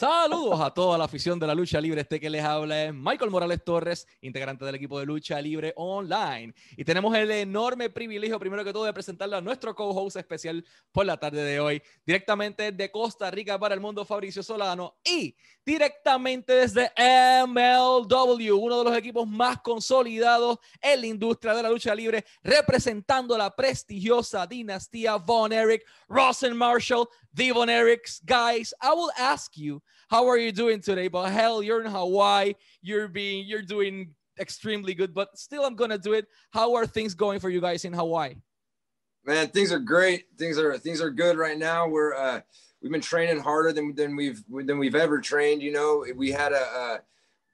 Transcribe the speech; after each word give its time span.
Saludos 0.00 0.58
a 0.62 0.70
toda 0.70 0.96
la 0.96 1.04
afición 1.04 1.38
de 1.38 1.46
la 1.46 1.54
lucha 1.54 1.78
libre. 1.78 2.00
Este 2.00 2.18
que 2.18 2.30
les 2.30 2.42
habla 2.42 2.84
es 2.84 2.94
Michael 2.94 3.30
Morales 3.30 3.62
Torres, 3.62 4.08
integrante 4.22 4.64
del 4.64 4.76
equipo 4.76 4.98
de 4.98 5.04
lucha 5.04 5.38
libre 5.42 5.74
online. 5.76 6.54
Y 6.74 6.86
tenemos 6.86 7.14
el 7.14 7.30
enorme 7.30 7.90
privilegio, 7.90 8.40
primero 8.40 8.64
que 8.64 8.72
todo, 8.72 8.86
de 8.86 8.94
presentarle 8.94 9.36
a 9.36 9.42
nuestro 9.42 9.74
co-host 9.74 10.16
especial 10.16 10.64
por 10.90 11.04
la 11.04 11.18
tarde 11.18 11.44
de 11.44 11.60
hoy, 11.60 11.82
directamente 12.06 12.72
de 12.72 12.90
Costa 12.90 13.30
Rica 13.30 13.58
para 13.58 13.74
el 13.74 13.80
mundo, 13.82 14.06
Fabricio 14.06 14.42
Solano, 14.42 14.96
y 15.04 15.36
directamente 15.66 16.54
desde 16.54 16.90
MLW, 17.46 18.56
uno 18.58 18.78
de 18.78 18.84
los 18.84 18.96
equipos 18.96 19.28
más 19.28 19.60
consolidados 19.60 20.60
en 20.80 21.02
la 21.02 21.06
industria 21.08 21.52
de 21.52 21.62
la 21.62 21.68
lucha 21.68 21.94
libre, 21.94 22.24
representando 22.42 23.36
la 23.36 23.54
prestigiosa 23.54 24.46
dinastía 24.46 25.16
Von 25.16 25.52
Erich, 25.52 25.84
Rosen 26.08 26.56
Marshall, 26.56 27.06
the 27.34 27.50
Erichs. 27.50 28.24
Guys, 28.24 28.72
I 28.80 28.92
will 28.94 29.12
ask 29.18 29.56
you, 29.56 29.82
how 30.08 30.26
are 30.28 30.38
you 30.38 30.52
doing 30.52 30.80
today? 30.80 31.08
But 31.08 31.30
hell, 31.30 31.62
you're 31.62 31.82
in 31.84 31.90
Hawaii, 31.90 32.54
you're 32.82 33.08
being, 33.08 33.46
you're 33.46 33.62
doing 33.62 34.14
extremely 34.38 34.94
good, 34.94 35.14
but 35.14 35.36
still 35.38 35.64
I'm 35.64 35.76
gonna 35.76 35.98
do 35.98 36.14
it. 36.14 36.26
How 36.50 36.74
are 36.74 36.86
things 36.86 37.14
going 37.14 37.40
for 37.40 37.50
you 37.50 37.60
guys 37.60 37.84
in 37.84 37.92
Hawaii? 37.92 38.36
Man, 39.24 39.48
things 39.48 39.70
are 39.72 39.78
great. 39.78 40.24
Things 40.38 40.58
are 40.58 40.78
things 40.78 41.00
are 41.00 41.10
good 41.10 41.36
right 41.36 41.58
now. 41.58 41.86
We're 41.86 42.14
uh 42.14 42.40
we've 42.80 42.92
been 42.92 43.00
training 43.00 43.38
harder 43.38 43.72
than 43.72 43.94
than 43.94 44.16
we've 44.16 44.42
than 44.48 44.78
we've 44.78 44.94
ever 44.94 45.20
trained. 45.20 45.62
You 45.62 45.72
know, 45.72 46.04
we 46.16 46.30
had 46.30 46.52
a, 46.52 46.60
uh, 46.60 46.98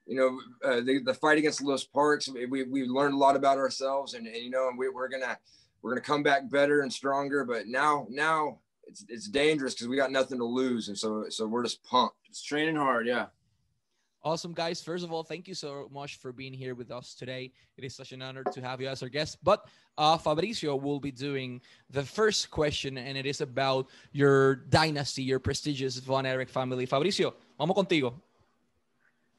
you 0.05 0.15
know, 0.15 0.39
uh, 0.63 0.81
the, 0.81 1.01
the 1.03 1.13
fight 1.13 1.37
against 1.37 1.61
Los 1.61 1.83
Parks. 1.83 2.29
We, 2.29 2.63
we 2.63 2.85
learned 2.85 3.15
a 3.15 3.17
lot 3.17 3.35
about 3.35 3.57
ourselves, 3.57 4.13
and, 4.13 4.25
and 4.25 4.37
you 4.37 4.49
know, 4.49 4.71
we, 4.77 4.87
we're 4.89 5.09
gonna 5.09 5.37
we're 5.81 5.91
gonna 5.91 6.01
come 6.01 6.23
back 6.23 6.49
better 6.49 6.81
and 6.81 6.91
stronger. 6.91 7.43
But 7.43 7.67
now 7.67 8.07
now 8.09 8.59
it's 8.87 9.05
it's 9.09 9.27
dangerous 9.27 9.73
because 9.73 9.87
we 9.87 9.95
got 9.95 10.11
nothing 10.11 10.37
to 10.37 10.45
lose, 10.45 10.87
and 10.87 10.97
so 10.97 11.25
so 11.29 11.47
we're 11.47 11.63
just 11.63 11.83
pumped. 11.83 12.15
It's 12.29 12.41
training 12.41 12.75
hard, 12.75 13.07
yeah. 13.07 13.27
Awesome, 14.23 14.51
guys. 14.51 14.81
First 14.81 15.05
of 15.05 15.13
all, 15.13 15.23
thank 15.23 15.47
you 15.47 15.53
so 15.53 15.87
much 15.89 16.17
for 16.17 16.33
being 16.33 16.51
here 16.51 16.75
with 16.75 16.91
us 16.91 17.13
today. 17.13 17.51
It 17.77 17.85
is 17.85 17.95
such 17.95 18.11
an 18.11 18.21
honor 18.21 18.43
to 18.43 18.61
have 18.61 18.81
you 18.81 18.89
as 18.89 19.01
our 19.01 19.07
guest. 19.07 19.37
But 19.41 19.67
uh, 19.97 20.17
Fabricio 20.17 20.81
will 20.81 20.99
be 20.99 21.11
doing 21.11 21.61
the 21.91 22.03
first 22.03 22.51
question, 22.51 22.97
and 22.97 23.17
it 23.17 23.25
is 23.25 23.39
about 23.39 23.87
your 24.11 24.55
dynasty, 24.55 25.23
your 25.23 25.39
prestigious 25.39 25.99
Von 25.99 26.25
Erich 26.25 26.49
family. 26.49 26.85
Fabricio, 26.85 27.35
vamos 27.57 27.77
contigo. 27.77 28.15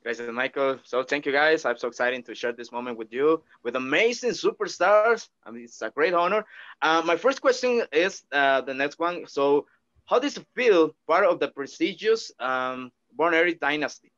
Gracias, 0.09 0.33
Michael. 0.33 0.79
So 0.85 1.03
thank 1.03 1.27
you, 1.27 1.33
guys. 1.33 1.67
I'm 1.67 1.77
so 1.77 1.87
excited 1.87 2.25
to 2.25 2.35
share 2.35 2.53
this 2.53 2.73
moment 2.73 2.97
with 2.97 3.13
you, 3.13 3.43
with 3.63 3.77
amazing 3.77 4.31
superstars. 4.31 5.29
I 5.45 5.51
mean, 5.51 5.65
it's 5.65 5.83
a 5.83 5.91
great 5.91 6.15
honor. 6.15 6.47
Uh, 6.81 7.03
my 7.05 7.15
first 7.15 7.43
question 7.43 7.83
is 7.93 8.23
uh, 8.33 8.63
the 8.63 8.73
next 8.73 8.99
one. 8.99 9.27
So, 9.27 9.67
how 10.07 10.19
does 10.19 10.39
it 10.39 10.47
feel 10.55 10.95
part 11.07 11.27
of 11.27 11.41
the 11.41 11.49
prestigious 11.49 12.33
um, 12.41 12.91
Erich 13.21 13.61
dynasty? 13.61 14.11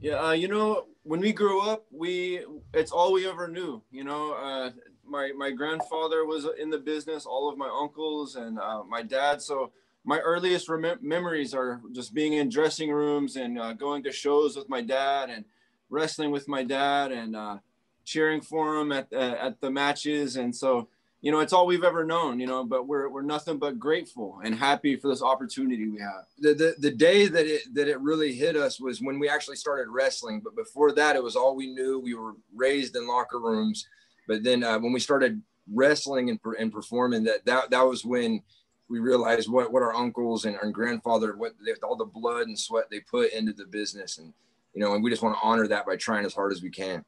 Yeah, 0.00 0.14
uh, 0.14 0.32
you 0.32 0.48
know, 0.48 0.86
when 1.04 1.20
we 1.20 1.32
grew 1.32 1.60
up, 1.60 1.86
we 1.92 2.44
it's 2.74 2.90
all 2.90 3.12
we 3.12 3.28
ever 3.28 3.46
knew. 3.46 3.80
You 3.92 4.02
know, 4.02 4.32
uh, 4.32 4.72
my 5.06 5.30
my 5.38 5.52
grandfather 5.52 6.26
was 6.26 6.48
in 6.58 6.68
the 6.68 6.80
business, 6.80 7.26
all 7.26 7.48
of 7.48 7.56
my 7.56 7.70
uncles 7.80 8.34
and 8.34 8.58
uh, 8.58 8.82
my 8.82 9.02
dad. 9.02 9.40
So 9.40 9.70
my 10.04 10.18
earliest 10.18 10.68
rem- 10.68 10.98
memories 11.00 11.54
are 11.54 11.80
just 11.92 12.14
being 12.14 12.34
in 12.34 12.48
dressing 12.48 12.90
rooms 12.90 13.36
and 13.36 13.58
uh, 13.58 13.72
going 13.72 14.02
to 14.02 14.12
shows 14.12 14.56
with 14.56 14.68
my 14.68 14.80
dad 14.80 15.30
and 15.30 15.44
wrestling 15.90 16.30
with 16.30 16.48
my 16.48 16.62
dad 16.62 17.12
and 17.12 17.36
uh, 17.36 17.58
cheering 18.04 18.40
for 18.40 18.76
him 18.76 18.92
at 18.92 19.12
at 19.12 19.60
the 19.60 19.70
matches. 19.70 20.36
And 20.36 20.54
so 20.54 20.88
you 21.22 21.30
know, 21.30 21.38
it's 21.38 21.52
all 21.52 21.66
we've 21.66 21.84
ever 21.84 22.04
known, 22.04 22.40
you 22.40 22.48
know, 22.48 22.64
but 22.64 22.88
we're, 22.88 23.08
we're 23.08 23.22
nothing 23.22 23.56
but 23.56 23.78
grateful 23.78 24.40
and 24.42 24.56
happy 24.56 24.96
for 24.96 25.06
this 25.06 25.22
opportunity 25.22 25.88
we 25.88 26.00
have. 26.00 26.24
The, 26.38 26.52
the, 26.52 26.74
the 26.80 26.90
day 26.90 27.28
that 27.28 27.46
it, 27.46 27.62
that 27.74 27.86
it 27.86 28.00
really 28.00 28.34
hit 28.34 28.56
us 28.56 28.80
was 28.80 29.00
when 29.00 29.20
we 29.20 29.28
actually 29.28 29.54
started 29.54 29.88
wrestling. 29.88 30.40
But 30.42 30.56
before 30.56 30.90
that, 30.92 31.14
it 31.14 31.22
was 31.22 31.36
all 31.36 31.54
we 31.54 31.72
knew. 31.72 32.00
We 32.00 32.14
were 32.14 32.34
raised 32.52 32.96
in 32.96 33.06
locker 33.06 33.38
rooms. 33.38 33.86
But 34.26 34.42
then 34.42 34.64
uh, 34.64 34.80
when 34.80 34.92
we 34.92 34.98
started 34.98 35.40
wrestling 35.72 36.28
and, 36.28 36.40
and 36.58 36.72
performing 36.72 37.22
that, 37.24 37.46
that, 37.46 37.70
that 37.70 37.86
was 37.86 38.04
when 38.04 38.42
we 38.92 38.98
realized 38.98 39.50
what, 39.50 39.72
what 39.72 39.82
our 39.82 39.94
uncles 39.94 40.44
and 40.44 40.54
our 40.62 40.70
grandfather, 40.70 41.34
what 41.34 41.52
they, 41.64 41.72
all 41.82 41.96
the 41.96 42.04
blood 42.04 42.46
and 42.46 42.58
sweat 42.58 42.84
they 42.90 43.00
put 43.00 43.32
into 43.32 43.54
the 43.54 43.64
business. 43.64 44.18
And, 44.18 44.34
you 44.74 44.80
know, 44.82 44.94
and 44.94 45.02
we 45.02 45.10
just 45.10 45.22
want 45.22 45.34
to 45.34 45.40
honor 45.42 45.66
that 45.68 45.86
by 45.86 45.96
trying 45.96 46.26
as 46.26 46.34
hard 46.34 46.52
as 46.52 46.62
we 46.62 46.70
can. 46.70 47.02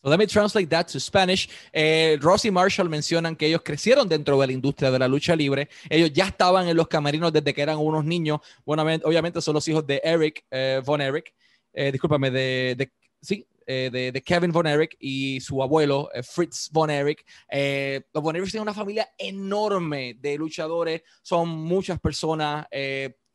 So 0.00 0.10
let 0.10 0.18
me 0.20 0.26
translate 0.26 0.70
that 0.70 0.86
to 0.88 1.00
Spanish. 1.00 1.48
Eh, 1.74 2.16
Marshall 2.52 2.88
mencionan 2.88 3.36
que 3.36 3.48
ellos 3.48 3.62
crecieron 3.64 4.08
dentro 4.08 4.38
de 4.38 4.46
la 4.46 4.52
industria 4.52 4.92
de 4.92 4.98
la 5.00 5.08
lucha 5.08 5.34
libre. 5.34 5.68
Ellos 5.90 6.12
ya 6.12 6.26
estaban 6.26 6.68
en 6.68 6.76
los 6.76 6.86
camerinos 6.86 7.32
desde 7.32 7.52
que 7.52 7.62
eran 7.62 7.78
unos 7.78 8.04
niños. 8.04 8.38
Bueno, 8.64 8.84
obviamente 9.02 9.40
son 9.42 9.54
los 9.54 9.66
hijos 9.66 9.84
de 9.84 10.00
Eric 10.04 10.44
eh, 10.52 10.80
Von 10.86 11.00
Erich. 11.00 11.34
Eh, 11.72 11.90
discúlpame, 11.90 12.30
de, 12.30 12.74
de 12.78 12.92
sí, 13.20 13.44
eh, 13.70 13.90
de, 13.92 14.22
Kevin 14.22 14.50
Von 14.50 14.66
Erich 14.66 14.96
y 14.98 15.40
su 15.40 15.62
abuelo 15.62 16.08
eh, 16.14 16.22
Fritz 16.22 16.70
Von 16.72 16.88
Erich. 16.88 17.22
Eh, 17.50 18.00
los 18.14 18.24
Von 18.24 18.34
Erich 18.34 18.50
tienen 18.50 18.62
una 18.62 18.72
familia 18.72 19.10
enorme 19.18 20.16
de 20.18 20.38
luchadores. 20.38 21.02
Son 21.20 21.50
muchas 21.50 22.00
personas 22.00 22.66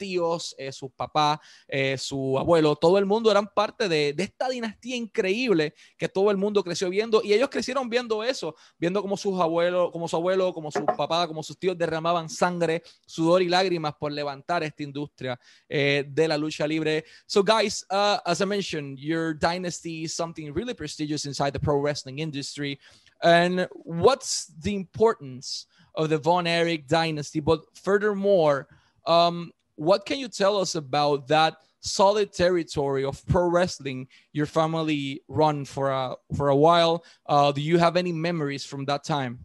tíos, 0.04 0.54
eh, 0.58 0.74
su 0.74 0.90
papá, 0.90 1.40
eh, 1.66 1.98
su 1.98 2.38
abuelo, 2.38 2.76
todo 2.76 2.98
el 2.98 3.06
mundo 3.06 3.32
eran 3.32 3.48
parte 3.48 3.88
de, 3.88 4.12
de, 4.12 4.24
esta 4.24 4.50
dinastía 4.50 4.98
increíble 4.98 5.74
que 5.98 6.10
todo 6.10 6.30
el 6.30 6.36
mundo 6.36 6.62
creció 6.62 6.90
viendo 6.90 7.22
y 7.24 7.32
ellos 7.32 7.48
crecieron 7.50 7.90
viendo 7.90 8.22
eso, 8.22 8.54
viendo 8.78 9.02
como 9.02 9.16
sus 9.16 9.40
abuelos, 9.40 9.92
como 9.92 10.10
su 10.10 10.18
abuelo, 10.18 10.54
como 10.54 10.72
su 10.72 10.86
papá, 10.86 11.26
como 11.26 11.42
sus 11.42 11.58
tíos 11.58 11.78
derramaban 11.78 12.28
sangre, 12.28 12.84
sudor 13.06 13.42
y 13.42 13.48
lágrimas 13.48 13.94
por 13.98 14.12
levantar 14.12 14.62
esta 14.64 14.84
industria 14.84 15.40
eh, 15.70 16.04
de 16.06 16.28
la 16.28 16.38
lucha 16.38 16.68
libre. 16.68 17.06
So 17.26 17.42
guys, 17.42 17.86
uh, 17.90 18.18
as 18.26 18.42
I 18.42 18.46
mentioned, 18.46 19.00
your 19.00 19.34
dynasty 19.34 20.04
is 20.04 20.14
something 20.14 20.54
really 20.54 20.74
prestigious 20.74 21.26
inside 21.26 21.54
the 21.54 21.62
pro 21.62 21.80
wrestling 21.80 22.20
industry. 22.20 22.78
And 23.22 23.70
what's 23.72 24.48
the 24.48 24.76
importance 24.76 25.66
of 25.96 26.10
the 26.10 26.18
Von 26.18 26.46
Erich 26.46 26.88
dynasty? 26.88 27.40
But 27.40 27.62
furthermore, 27.74 28.68
um, 29.06 29.52
what 29.76 30.06
can 30.06 30.20
you 30.20 30.28
tell 30.28 30.58
us 30.58 30.76
about 30.76 31.28
that 31.28 31.56
solid 31.80 32.32
territory 32.32 33.04
of 33.04 33.26
pro 33.28 33.48
wrestling 33.48 34.08
your 34.32 34.46
family 34.46 35.22
run 35.28 35.66
for 35.66 35.92
a 35.92 36.16
for 36.36 36.50
a 36.50 36.56
while? 36.56 37.04
Uh, 37.26 37.52
do 37.52 37.62
you 37.62 37.78
have 37.78 37.98
any 37.98 38.12
memories 38.12 38.66
from 38.66 38.86
that 38.86 39.04
time? 39.04 39.40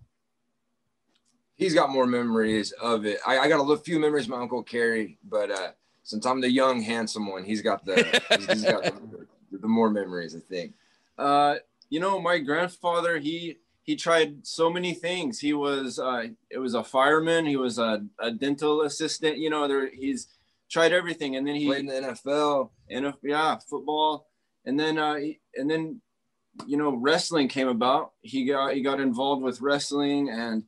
He's 1.57 1.75
got 1.75 1.91
more 1.91 2.07
memories 2.07 2.71
of 2.73 3.05
it. 3.05 3.19
I, 3.27 3.41
I 3.41 3.49
got 3.49 3.61
a 3.61 3.77
few 3.79 3.99
memories 3.99 4.25
of 4.25 4.31
my 4.31 4.39
uncle 4.39 4.63
Kerry, 4.63 5.19
but 5.29 5.51
uh, 5.51 5.71
since 6.09 6.25
i'm 6.25 6.41
the 6.41 6.51
young 6.51 6.81
handsome 6.81 7.27
one 7.27 7.45
he's 7.45 7.61
got 7.61 7.85
the 7.85 7.97
he's 8.49 8.65
got 8.65 8.83
the, 8.83 9.27
the, 9.61 9.69
more 9.69 9.91
memories 9.91 10.35
i 10.35 10.41
think. 10.41 10.73
Uh, 11.19 11.57
you 11.91 12.01
know 12.01 12.19
my 12.19 12.39
grandfather 12.39 13.19
he 13.19 13.59
he 13.89 13.97
tried 13.97 14.47
so 14.47 14.69
many 14.69 14.93
things. 14.93 15.41
He 15.41 15.55
was 15.55 15.99
uh, 15.99 16.27
it 16.51 16.59
was 16.59 16.75
a 16.75 16.85
fireman. 16.85 17.47
He 17.47 17.57
was 17.57 17.79
a, 17.79 18.05
a 18.21 18.31
dental 18.31 18.83
assistant. 18.83 19.39
You 19.39 19.49
know, 19.49 19.67
there 19.67 19.89
he's 19.89 20.29
tried 20.71 20.93
everything, 20.93 21.37
and 21.37 21.49
then 21.49 21.55
he 21.55 21.65
played 21.65 21.81
in 21.81 21.87
the 21.87 21.95
NFL. 21.95 22.69
NFL, 22.93 23.15
yeah, 23.23 23.57
football, 23.71 24.27
and 24.67 24.79
then 24.79 24.99
uh, 24.99 25.15
he, 25.15 25.41
and 25.55 25.71
then 25.71 26.03
you 26.67 26.77
know 26.77 26.97
wrestling 26.97 27.49
came 27.49 27.69
about. 27.69 28.13
He 28.21 28.45
got 28.45 28.75
he 28.75 28.83
got 28.83 29.01
involved 29.01 29.43
with 29.43 29.63
wrestling 29.63 30.29
and 30.29 30.65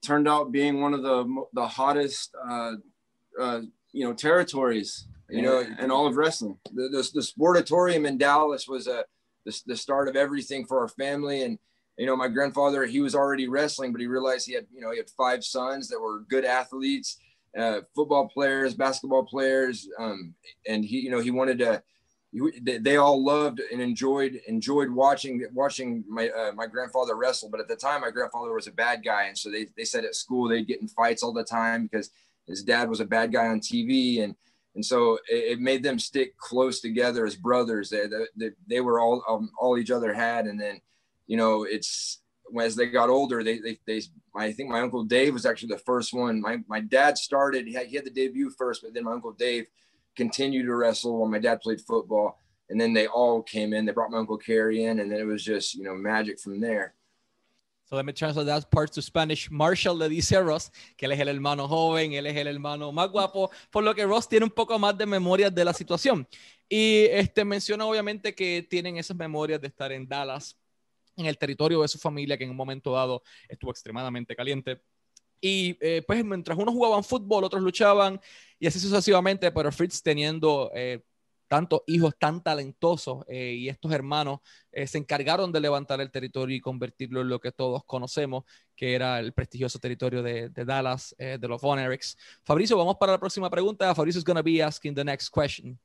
turned 0.00 0.26
out 0.26 0.50
being 0.50 0.80
one 0.80 0.94
of 0.94 1.02
the 1.02 1.44
the 1.52 1.68
hottest 1.68 2.34
uh, 2.48 2.76
uh, 3.38 3.60
you 3.92 4.06
know 4.06 4.14
territories 4.14 5.06
you 5.28 5.42
know 5.42 5.66
in 5.80 5.90
all 5.90 6.06
of 6.06 6.16
wrestling. 6.16 6.56
The, 6.72 6.88
the, 6.88 7.10
the 7.12 7.20
sportatorium 7.20 8.08
in 8.08 8.16
Dallas 8.16 8.66
was 8.66 8.86
a 8.86 9.04
the, 9.44 9.60
the 9.66 9.76
start 9.76 10.08
of 10.08 10.16
everything 10.16 10.64
for 10.64 10.80
our 10.80 10.88
family 10.88 11.42
and 11.42 11.58
you 11.98 12.06
know, 12.06 12.16
my 12.16 12.28
grandfather, 12.28 12.86
he 12.86 13.00
was 13.00 13.16
already 13.16 13.48
wrestling, 13.48 13.90
but 13.90 14.00
he 14.00 14.06
realized 14.06 14.46
he 14.46 14.54
had, 14.54 14.66
you 14.72 14.80
know, 14.80 14.92
he 14.92 14.98
had 14.98 15.10
five 15.10 15.44
sons 15.44 15.88
that 15.88 16.00
were 16.00 16.20
good 16.20 16.44
athletes, 16.44 17.18
uh, 17.58 17.80
football 17.94 18.28
players, 18.28 18.74
basketball 18.74 19.24
players. 19.24 19.88
Um, 19.98 20.32
and 20.68 20.84
he, 20.84 21.00
you 21.00 21.10
know, 21.10 21.18
he 21.18 21.32
wanted 21.32 21.58
to, 21.58 21.82
they 22.62 22.98
all 22.98 23.24
loved 23.24 23.60
and 23.72 23.80
enjoyed, 23.80 24.40
enjoyed 24.46 24.90
watching, 24.90 25.44
watching 25.52 26.04
my, 26.08 26.28
uh, 26.28 26.52
my 26.52 26.68
grandfather 26.68 27.16
wrestle. 27.16 27.48
But 27.50 27.60
at 27.60 27.66
the 27.66 27.74
time, 27.74 28.02
my 28.02 28.12
grandfather 28.12 28.52
was 28.52 28.68
a 28.68 28.72
bad 28.72 29.02
guy. 29.04 29.24
And 29.24 29.36
so 29.36 29.50
they, 29.50 29.66
they 29.76 29.84
said 29.84 30.04
at 30.04 30.14
school, 30.14 30.48
they'd 30.48 30.68
get 30.68 30.80
in 30.80 30.86
fights 30.86 31.24
all 31.24 31.32
the 31.32 31.42
time 31.42 31.88
because 31.90 32.10
his 32.46 32.62
dad 32.62 32.88
was 32.88 33.00
a 33.00 33.06
bad 33.06 33.32
guy 33.32 33.48
on 33.48 33.58
TV. 33.58 34.22
And, 34.22 34.36
and 34.76 34.84
so 34.84 35.14
it, 35.28 35.52
it 35.52 35.60
made 35.60 35.82
them 35.82 35.98
stick 35.98 36.36
close 36.36 36.80
together 36.80 37.26
as 37.26 37.34
brothers. 37.34 37.90
They, 37.90 38.06
they, 38.36 38.50
they 38.68 38.80
were 38.80 39.00
all, 39.00 39.24
um, 39.28 39.50
all 39.58 39.78
each 39.78 39.90
other 39.90 40.14
had. 40.14 40.46
And 40.46 40.60
then, 40.60 40.80
you 41.28 41.36
know, 41.36 41.62
it's 41.62 42.20
as 42.60 42.74
they 42.74 42.86
got 42.86 43.10
older, 43.10 43.44
they, 43.44 43.60
they, 43.60 43.78
they, 43.86 44.02
I 44.34 44.50
think 44.52 44.70
my 44.70 44.80
uncle 44.80 45.04
Dave 45.04 45.34
was 45.34 45.46
actually 45.46 45.68
the 45.68 45.78
first 45.78 46.12
one. 46.12 46.40
My, 46.40 46.58
my 46.66 46.80
dad 46.80 47.16
started, 47.16 47.66
he 47.66 47.74
had, 47.74 47.86
he 47.86 47.94
had 47.94 48.06
the 48.06 48.10
debut 48.10 48.50
first, 48.50 48.82
but 48.82 48.92
then 48.92 49.04
my 49.04 49.12
uncle 49.12 49.32
Dave 49.32 49.66
continued 50.16 50.64
to 50.64 50.74
wrestle 50.74 51.18
while 51.18 51.28
my 51.28 51.38
dad 51.38 51.60
played 51.60 51.80
football. 51.80 52.38
and 52.70 52.80
then 52.80 52.92
they 52.92 53.06
all 53.06 53.42
came 53.42 53.72
in. 53.72 53.86
They 53.86 53.92
brought 53.92 54.10
my 54.10 54.18
uncle 54.18 54.36
Kerry 54.36 54.84
in, 54.84 55.00
and 55.00 55.10
then 55.10 55.20
it 55.20 55.26
was 55.26 55.44
just 55.44 55.74
you 55.74 55.84
know 55.84 55.94
magic 55.94 56.38
from 56.38 56.60
there. 56.60 56.94
So 57.84 57.96
let 57.96 58.04
me 58.04 58.12
translate 58.12 58.46
that 58.46 58.70
part 58.70 58.92
to 58.92 59.02
Spanish. 59.02 59.50
Marshall 59.50 59.96
le 59.96 60.10
dice 60.10 60.32
a 60.32 60.42
Ross 60.42 60.70
que 60.96 61.08
él 61.08 61.12
es 61.12 61.20
el 61.20 61.28
hermano 61.28 61.66
joven, 61.66 62.12
él 62.12 62.26
es 62.26 62.36
el 62.36 62.46
hermano 62.46 62.92
más 62.92 63.10
guapo, 63.10 63.50
por 63.70 63.82
lo 63.82 63.94
que 63.94 64.04
Ross 64.04 64.28
tiene 64.28 64.44
un 64.44 64.50
poco 64.50 64.78
más 64.78 64.96
de 64.98 65.06
memorias 65.06 65.54
de 65.54 65.64
la 65.64 65.72
situación. 65.72 66.28
Y 66.68 67.06
este 67.10 67.46
menciona 67.46 67.86
obviamente 67.86 68.34
que 68.34 68.66
tienen 68.68 68.98
esas 68.98 69.16
memorias 69.16 69.58
de 69.58 69.68
estar 69.68 69.90
en 69.90 70.06
Dallas, 70.06 70.54
en 71.18 71.26
el 71.26 71.38
territorio 71.38 71.82
de 71.82 71.88
su 71.88 71.98
familia, 71.98 72.38
que 72.38 72.44
en 72.44 72.50
un 72.50 72.56
momento 72.56 72.92
dado 72.92 73.22
estuvo 73.48 73.70
extremadamente 73.70 74.34
caliente. 74.34 74.80
Y 75.40 75.76
eh, 75.80 76.02
pues 76.06 76.24
mientras 76.24 76.58
unos 76.58 76.74
jugaban 76.74 77.04
fútbol, 77.04 77.44
otros 77.44 77.62
luchaban 77.62 78.20
y 78.58 78.66
así 78.66 78.80
sucesivamente, 78.80 79.50
pero 79.52 79.70
Fritz 79.70 80.02
teniendo 80.02 80.70
eh, 80.74 81.02
tantos 81.46 81.82
hijos 81.86 82.14
tan 82.18 82.42
talentosos 82.42 83.24
eh, 83.28 83.54
y 83.54 83.68
estos 83.68 83.92
hermanos 83.92 84.40
eh, 84.72 84.86
se 84.86 84.98
encargaron 84.98 85.52
de 85.52 85.60
levantar 85.60 86.00
el 86.00 86.10
territorio 86.10 86.56
y 86.56 86.60
convertirlo 86.60 87.20
en 87.20 87.28
lo 87.28 87.40
que 87.40 87.52
todos 87.52 87.84
conocemos, 87.84 88.44
que 88.76 88.94
era 88.94 89.18
el 89.20 89.32
prestigioso 89.32 89.78
territorio 89.78 90.22
de, 90.22 90.50
Dallas, 90.50 91.14
de 91.18 91.48
los 91.48 91.60
Von 91.60 91.78
Erichs. 91.78 92.16
Fabricio, 92.44 92.76
vamos 92.76 92.96
para 92.96 93.12
la 93.12 93.18
próxima 93.18 93.48
pregunta. 93.48 93.94
Fabricio 93.94 94.18
is 94.18 94.24
going 94.24 94.36
to 94.36 94.42
be 94.42 94.62
asking 94.62 94.94
the 94.94 95.04
next 95.04 95.30
question. 95.30 95.78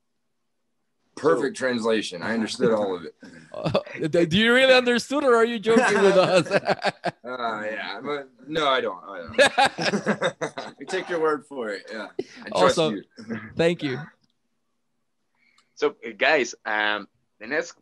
Perfect 1.16 1.56
translation. 1.56 2.22
I 2.22 2.34
understood 2.34 2.72
all 2.72 2.96
of 2.96 3.04
it. 3.04 3.14
Uh, 3.54 3.70
do 4.08 4.36
you 4.36 4.52
really 4.52 4.74
understood 4.74 5.22
or 5.22 5.36
are 5.36 5.44
you 5.44 5.60
joking 5.60 6.02
with 6.02 6.16
us? 6.16 6.44
Uh, 6.50 7.62
yeah, 7.64 8.00
but 8.02 8.28
no, 8.48 8.66
I 8.66 8.80
don't. 8.80 8.98
I 9.04 9.18
don't. 9.22 10.74
We 10.80 10.86
take 10.86 11.08
your 11.08 11.20
word 11.20 11.44
for 11.46 11.68
it. 11.70 11.88
Yeah. 11.92 12.08
I 12.44 12.48
trust 12.48 12.78
Also- 12.78 12.90
you. 12.90 13.04
Thank 13.56 13.84
you. 13.84 14.00
So, 15.76 15.94
uh, 16.04 16.10
guys, 16.18 16.56
um, 16.66 17.06
the 17.38 17.46
next, 17.46 17.74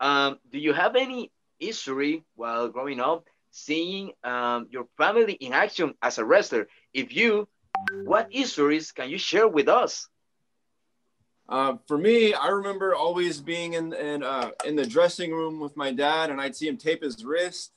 um, 0.00 0.38
do 0.50 0.58
you 0.58 0.72
have 0.72 0.96
any 0.96 1.30
history 1.60 2.24
while 2.34 2.68
growing 2.68 2.98
up 3.00 3.24
seeing 3.52 4.10
um, 4.24 4.66
your 4.70 4.86
family 4.98 5.34
in 5.34 5.52
action 5.52 5.94
as 6.02 6.18
a 6.18 6.24
wrestler? 6.24 6.66
If 6.92 7.14
you, 7.14 7.46
what 8.04 8.28
histories 8.32 8.90
can 8.90 9.10
you 9.10 9.18
share 9.18 9.46
with 9.46 9.68
us? 9.68 10.08
Uh, 11.48 11.76
for 11.86 11.98
me, 11.98 12.32
I 12.32 12.48
remember 12.48 12.94
always 12.94 13.40
being 13.40 13.74
in 13.74 13.92
in 13.92 14.22
uh, 14.22 14.50
in 14.64 14.76
the 14.76 14.86
dressing 14.86 15.30
room 15.32 15.60
with 15.60 15.76
my 15.76 15.92
dad, 15.92 16.30
and 16.30 16.40
I'd 16.40 16.56
see 16.56 16.68
him 16.68 16.78
tape 16.78 17.02
his 17.02 17.24
wrist, 17.24 17.72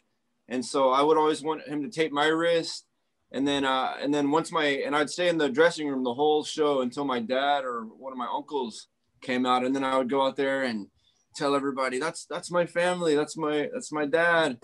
and 0.48 0.66
so 0.66 0.92
I 0.92 1.02
would 1.02 1.18
always 1.18 1.44
want 1.44 1.68
him 1.68 1.84
to 1.84 1.90
tape 1.90 2.14
my 2.14 2.28
wrist, 2.28 2.86
and 3.32 3.46
then 3.46 3.66
uh, 3.66 3.96
and 4.02 4.14
then 4.14 4.32
once 4.32 4.52
my 4.52 4.66
and 4.66 4.96
I'd 4.96 5.10
stay 5.10 5.28
in 5.28 5.38
the 5.38 5.50
dressing 5.50 5.90
room 5.90 6.04
the 6.04 6.14
whole 6.14 6.46
show 6.46 6.82
until 6.82 7.04
my 7.04 7.20
dad 7.20 7.66
or 7.66 7.82
one 7.84 8.14
of 8.14 8.18
my 8.18 8.28
uncles 8.34 8.88
came 9.22 9.46
out, 9.46 9.66
and 9.66 9.76
then 9.76 9.84
I 9.84 9.98
would 9.98 10.10
go 10.10 10.26
out 10.26 10.38
there 10.38 10.64
and 10.64 10.88
tell 11.36 11.54
everybody 11.54 12.00
that's 12.00 12.26
that's 12.26 12.50
my 12.50 12.66
family, 12.66 13.16
that's 13.16 13.36
my 13.36 13.70
that's 13.74 13.92
my 13.92 14.06
dad, 14.06 14.60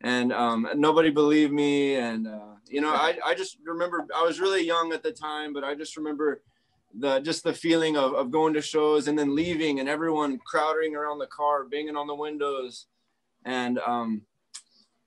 and 0.00 0.32
um, 0.32 0.66
nobody 0.76 1.10
believed 1.10 1.52
me, 1.52 1.96
and 1.96 2.26
uh, 2.26 2.54
you 2.68 2.80
know 2.80 2.90
I 2.90 3.18
I 3.22 3.34
just 3.34 3.58
remember 3.66 4.06
I 4.16 4.22
was 4.22 4.40
really 4.40 4.64
young 4.64 4.94
at 4.94 5.02
the 5.02 5.12
time, 5.12 5.52
but 5.52 5.62
I 5.62 5.74
just 5.74 5.98
remember 5.98 6.40
the 6.98 7.20
just 7.20 7.44
the 7.44 7.52
feeling 7.52 7.96
of, 7.96 8.14
of 8.14 8.30
going 8.30 8.54
to 8.54 8.62
shows 8.62 9.08
and 9.08 9.18
then 9.18 9.34
leaving 9.34 9.80
and 9.80 9.88
everyone 9.88 10.38
crowding 10.46 10.94
around 10.94 11.18
the 11.18 11.26
car 11.26 11.64
banging 11.64 11.96
on 11.96 12.06
the 12.06 12.14
windows 12.14 12.86
and 13.44 13.78
um 13.80 14.22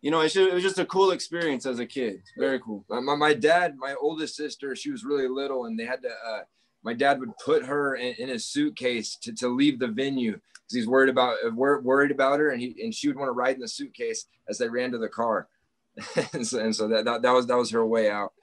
you 0.02 0.12
know 0.12 0.22
just, 0.24 0.36
it 0.36 0.54
was 0.54 0.64
just 0.64 0.80
a 0.80 0.86
cool 0.86 1.12
experience 1.12 1.66
as 1.66 1.80
a 1.80 1.86
kid 1.86 2.22
very 2.38 2.60
cool 2.60 2.86
my, 2.90 3.16
my, 3.16 3.34
dad, 3.34 3.76
my 3.78 3.96
oldest 4.00 4.36
sister, 4.36 4.76
she 4.76 4.92
was 4.92 5.04
really 5.04 5.28
little, 5.28 5.66
and 5.66 5.80
they 5.80 5.86
had 5.86 6.02
to. 6.02 6.10
Uh, 6.10 6.42
my 6.82 6.94
dad 6.94 7.20
would 7.20 7.38
put 7.44 7.66
her 7.66 7.96
in, 7.96 8.16
in 8.18 8.30
his 8.30 8.46
suitcase 8.46 9.18
to, 9.18 9.34
to 9.34 9.50
leave 9.50 9.80
the 9.80 9.88
venue 9.88 10.32
because 10.32 10.74
he's 10.74 10.88
worried 10.88 11.10
about 11.10 11.36
wor- 11.54 11.82
worried 11.82 12.12
about 12.12 12.40
her, 12.40 12.52
and 12.52 12.62
he 12.62 12.76
and 12.82 12.94
she 12.94 13.08
would 13.08 13.18
want 13.18 13.28
to 13.28 13.34
ride 13.34 13.56
in 13.56 13.62
the 13.62 13.68
suitcase 13.68 14.26
as 14.48 14.58
they 14.58 14.70
ran 14.70 14.92
to 14.92 14.98
the 14.98 15.10
car, 15.10 15.48
and 16.34 16.48
so, 16.48 16.60
and 16.60 16.76
so 16.76 16.88
that, 16.88 17.06
that 17.06 17.22
that 17.22 17.32
was 17.32 17.48
that 17.48 17.58
was 17.58 17.72
her 17.72 17.86
way 17.86 18.10
out. 18.10 18.34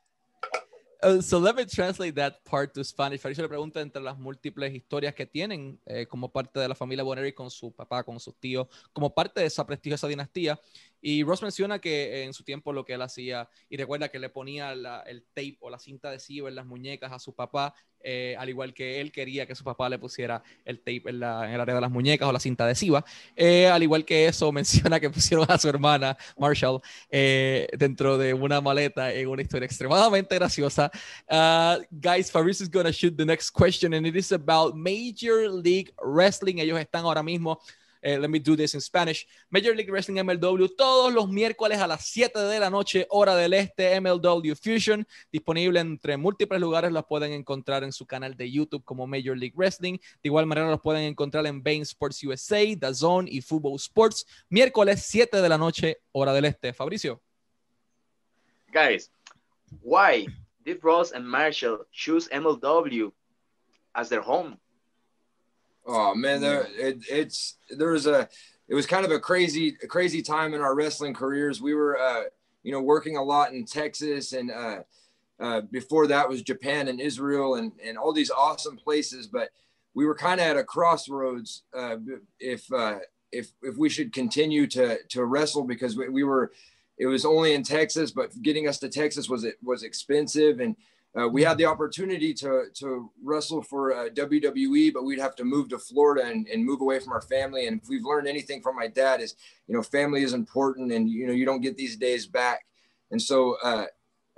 Uh, 1.03 1.21
so 1.21 1.39
let 1.39 1.55
me 1.55 1.65
translate 1.67 2.15
that 2.15 2.43
part 2.45 2.73
to 2.73 2.83
Spanish. 2.83 3.21
Fabricio 3.21 3.43
le 3.43 3.49
pregunta 3.49 3.81
entre 3.83 4.01
las 4.01 4.19
múltiples 4.19 4.73
historias 4.75 5.15
que 5.15 5.27
tienen 5.27 5.79
eh, 5.85 6.07
como 6.07 6.33
parte 6.33 6.59
de 6.59 6.69
la 6.69 6.75
familia 6.75 7.05
Boneri 7.05 7.33
con 7.35 7.51
su 7.51 7.71
papá, 7.73 8.03
con 8.03 8.19
sus 8.19 8.35
tíos, 8.37 8.67
como 8.95 9.15
parte 9.15 9.41
de 9.41 9.47
esa 9.47 9.67
prestigiosa 9.67 10.09
dinastía. 10.09 10.59
Y 11.03 11.23
Ross 11.23 11.43
menciona 11.43 11.79
que 11.79 12.25
en 12.25 12.33
su 12.33 12.45
tiempo 12.45 12.73
lo 12.73 12.85
que 12.85 12.95
él 12.95 13.03
hacía, 13.03 13.49
y 13.69 13.77
recuerda 13.77 14.09
que 14.09 14.19
le 14.19 14.31
ponía 14.31 14.75
la- 14.75 15.01
el 15.03 15.23
tape 15.35 15.59
o 15.61 15.69
la 15.69 15.79
cinta 15.79 16.09
adhesiva 16.09 16.49
en 16.49 16.55
las 16.55 16.65
muñecas 16.67 17.13
a 17.13 17.19
su 17.19 17.35
papá, 17.35 17.75
eh, 18.09 18.37
al 18.39 18.49
igual 18.49 18.73
que 18.73 19.01
él 19.01 19.11
quería 19.11 19.47
que 19.47 19.57
su 19.57 19.65
papá 19.65 19.89
le 19.89 19.99
pusiera 19.99 20.41
el 20.65 20.79
tape 20.79 21.03
en, 21.07 21.19
la- 21.19 21.45
en 21.49 21.55
el 21.55 21.61
área 21.61 21.75
de 21.75 21.81
las 21.81 21.91
muñecas 21.91 22.29
o 22.29 22.33
la 22.33 22.39
cinta 22.39 22.65
adhesiva. 22.65 23.05
Eh, 23.35 23.67
al 23.67 23.83
igual 23.83 24.05
que 24.05 24.27
eso, 24.27 24.53
menciona 24.61 25.01
que 25.01 25.11
pusieron 25.11 25.45
a 25.49 25.59
su 25.59 25.69
hermana 25.69 26.17
Marshall 26.39 26.81
eh, 27.11 27.67
dentro 27.77 28.17
de 28.17 28.33
una 28.33 28.61
maleta 28.61 29.13
en 29.13 29.27
una 29.29 29.43
historia 29.43 29.67
extremadamente 29.67 30.37
graciosa. 30.37 30.91
Uh, 31.29 31.83
guys, 31.91 32.31
Fabrice 32.31 32.63
is 32.63 32.71
to 32.71 32.93
shoot 32.93 33.17
the 33.17 33.25
next 33.25 33.51
question, 33.51 33.93
and 33.95 34.07
it 34.07 34.15
is 34.15 34.31
about 34.31 34.77
Major 34.77 35.49
League 35.51 35.93
Wrestling. 36.01 36.59
Ellos 36.61 36.79
están 36.79 37.05
ahora 37.05 37.23
mismo. 37.25 37.61
Eh, 38.07 38.21
let 38.21 38.29
me 38.29 38.39
do 38.39 38.55
this 38.55 38.73
in 38.75 38.81
Spanish. 38.81 39.27
Major 39.51 39.75
League 39.75 39.91
Wrestling 39.91 40.23
MLW 40.23 40.69
todos 40.77 41.13
los 41.13 41.29
miércoles 41.29 41.81
a 41.81 41.89
las 41.89 42.07
7 42.07 42.39
de 42.39 42.61
la 42.61 42.71
noche, 42.71 43.05
hora 43.11 43.35
del 43.35 43.53
este, 43.53 44.01
MLW 44.01 44.55
Fusion, 44.55 45.05
disponible 45.33 45.81
entre 45.81 46.17
múltiples 46.17 46.61
lugares. 46.61 46.93
Los 46.93 47.05
pueden 47.07 47.33
encontrar 47.33 47.83
en 47.83 47.91
su 47.91 48.07
canal 48.07 48.37
de 48.37 48.49
YouTube 48.49 48.85
como 48.85 49.09
Major 49.09 49.37
League 49.37 49.55
Wrestling. 49.57 49.99
De 50.23 50.29
igual 50.29 50.47
manera, 50.47 50.71
los 50.71 50.81
pueden 50.81 51.03
encontrar 51.03 51.45
en 51.47 51.61
Bain 51.61 51.83
Sports 51.83 52.23
USA, 52.23 52.63
The 52.79 52.95
Zone 52.95 53.29
y 53.29 53.41
Football 53.41 53.75
Sports. 53.75 54.25
Miércoles 54.49 55.03
7 55.05 55.43
de 55.43 55.49
la 55.49 55.59
noche, 55.59 55.99
hora 56.13 56.33
del 56.33 56.45
este. 56.45 56.73
Fabricio. 56.73 57.21
Guys, 58.73 59.11
why 59.83 60.29
did 60.65 60.79
Ross 60.81 61.13
and 61.13 61.27
Marshall 61.27 61.85
choose 61.91 62.29
MLW 62.29 63.11
as 63.95 64.09
their 64.09 64.23
home? 64.23 64.61
Oh 65.87 66.15
man, 66.15 66.41
there 66.41 66.67
it, 66.77 66.99
it's 67.09 67.57
there 67.71 67.91
was 67.91 68.07
a 68.07 68.29
it 68.69 68.75
was 68.75 68.87
kind 68.87 69.05
of 69.05 69.13
a 69.13 69.21
crazy 69.21 69.77
a 69.83 69.87
crazy 69.87 70.23
time 70.23 70.55
in 70.55 70.61
our 70.61 70.75
wrestling 70.75 71.15
careers. 71.15 71.63
We 71.63 71.75
were 71.75 71.99
uh, 71.99 72.25
you 72.63 72.73
know 72.73 72.83
working 72.83 73.17
a 73.17 73.23
lot 73.23 73.53
in 73.53 73.65
Texas 73.65 74.33
and 74.33 74.51
uh, 74.51 74.79
uh, 75.39 75.61
before 75.71 76.07
that 76.09 76.29
was 76.29 76.43
Japan 76.43 76.89
and 76.89 77.01
Israel 77.01 77.55
and 77.55 77.73
and 77.85 77.97
all 77.97 78.13
these 78.13 78.31
awesome 78.31 78.77
places. 78.77 79.29
But 79.29 79.51
we 79.95 80.07
were 80.07 80.15
kind 80.15 80.41
of 80.41 80.47
at 80.47 80.57
a 80.57 80.65
crossroads 80.65 81.63
uh, 81.73 81.97
if 82.41 82.71
uh, 82.73 82.99
if 83.31 83.51
if 83.63 83.77
we 83.77 83.89
should 83.89 84.13
continue 84.13 84.67
to 84.69 84.99
to 85.11 85.25
wrestle 85.25 85.65
because 85.65 85.97
we, 85.97 86.09
we 86.09 86.25
were 86.25 86.53
it 86.99 87.07
was 87.07 87.25
only 87.25 87.55
in 87.55 87.63
Texas, 87.63 88.11
but 88.11 88.31
getting 88.43 88.67
us 88.67 88.79
to 88.79 88.89
Texas 88.89 89.29
was 89.29 89.45
it 89.45 89.57
was 89.63 89.83
expensive 89.83 90.61
and 90.61 90.75
uh, 91.19 91.27
we 91.27 91.43
had 91.43 91.57
the 91.57 91.65
opportunity 91.65 92.35
to 92.35 92.65
to 92.75 93.11
wrestle 93.23 93.63
for 93.63 93.95
uh, 93.95 94.09
WWE, 94.11 94.93
but 94.93 95.05
we'd 95.05 95.19
have 95.19 95.35
to 95.37 95.45
move 95.45 95.69
to 95.71 95.79
Florida 95.79 96.29
and, 96.29 96.47
and 96.49 96.65
move 96.65 96.83
away 96.83 96.99
from 96.99 97.13
our 97.13 97.23
family. 97.23 97.67
And 97.67 97.81
if 97.81 97.89
we've 97.89 98.05
learned 98.05 98.29
anything 98.29 98.61
from 98.61 98.77
my 98.77 98.87
dad 98.87 99.21
is, 99.21 99.35
you 99.67 99.75
know, 99.75 99.83
family 99.83 100.23
is 100.23 100.35
important, 100.35 100.93
and 100.93 101.09
you 101.09 101.27
know 101.27 101.33
you 101.33 101.47
don't 101.47 101.63
get 101.63 101.77
these 101.77 101.97
days 101.97 102.27
back. 102.27 102.67
And 103.11 103.23
so, 103.23 103.57
uh, 103.63 103.87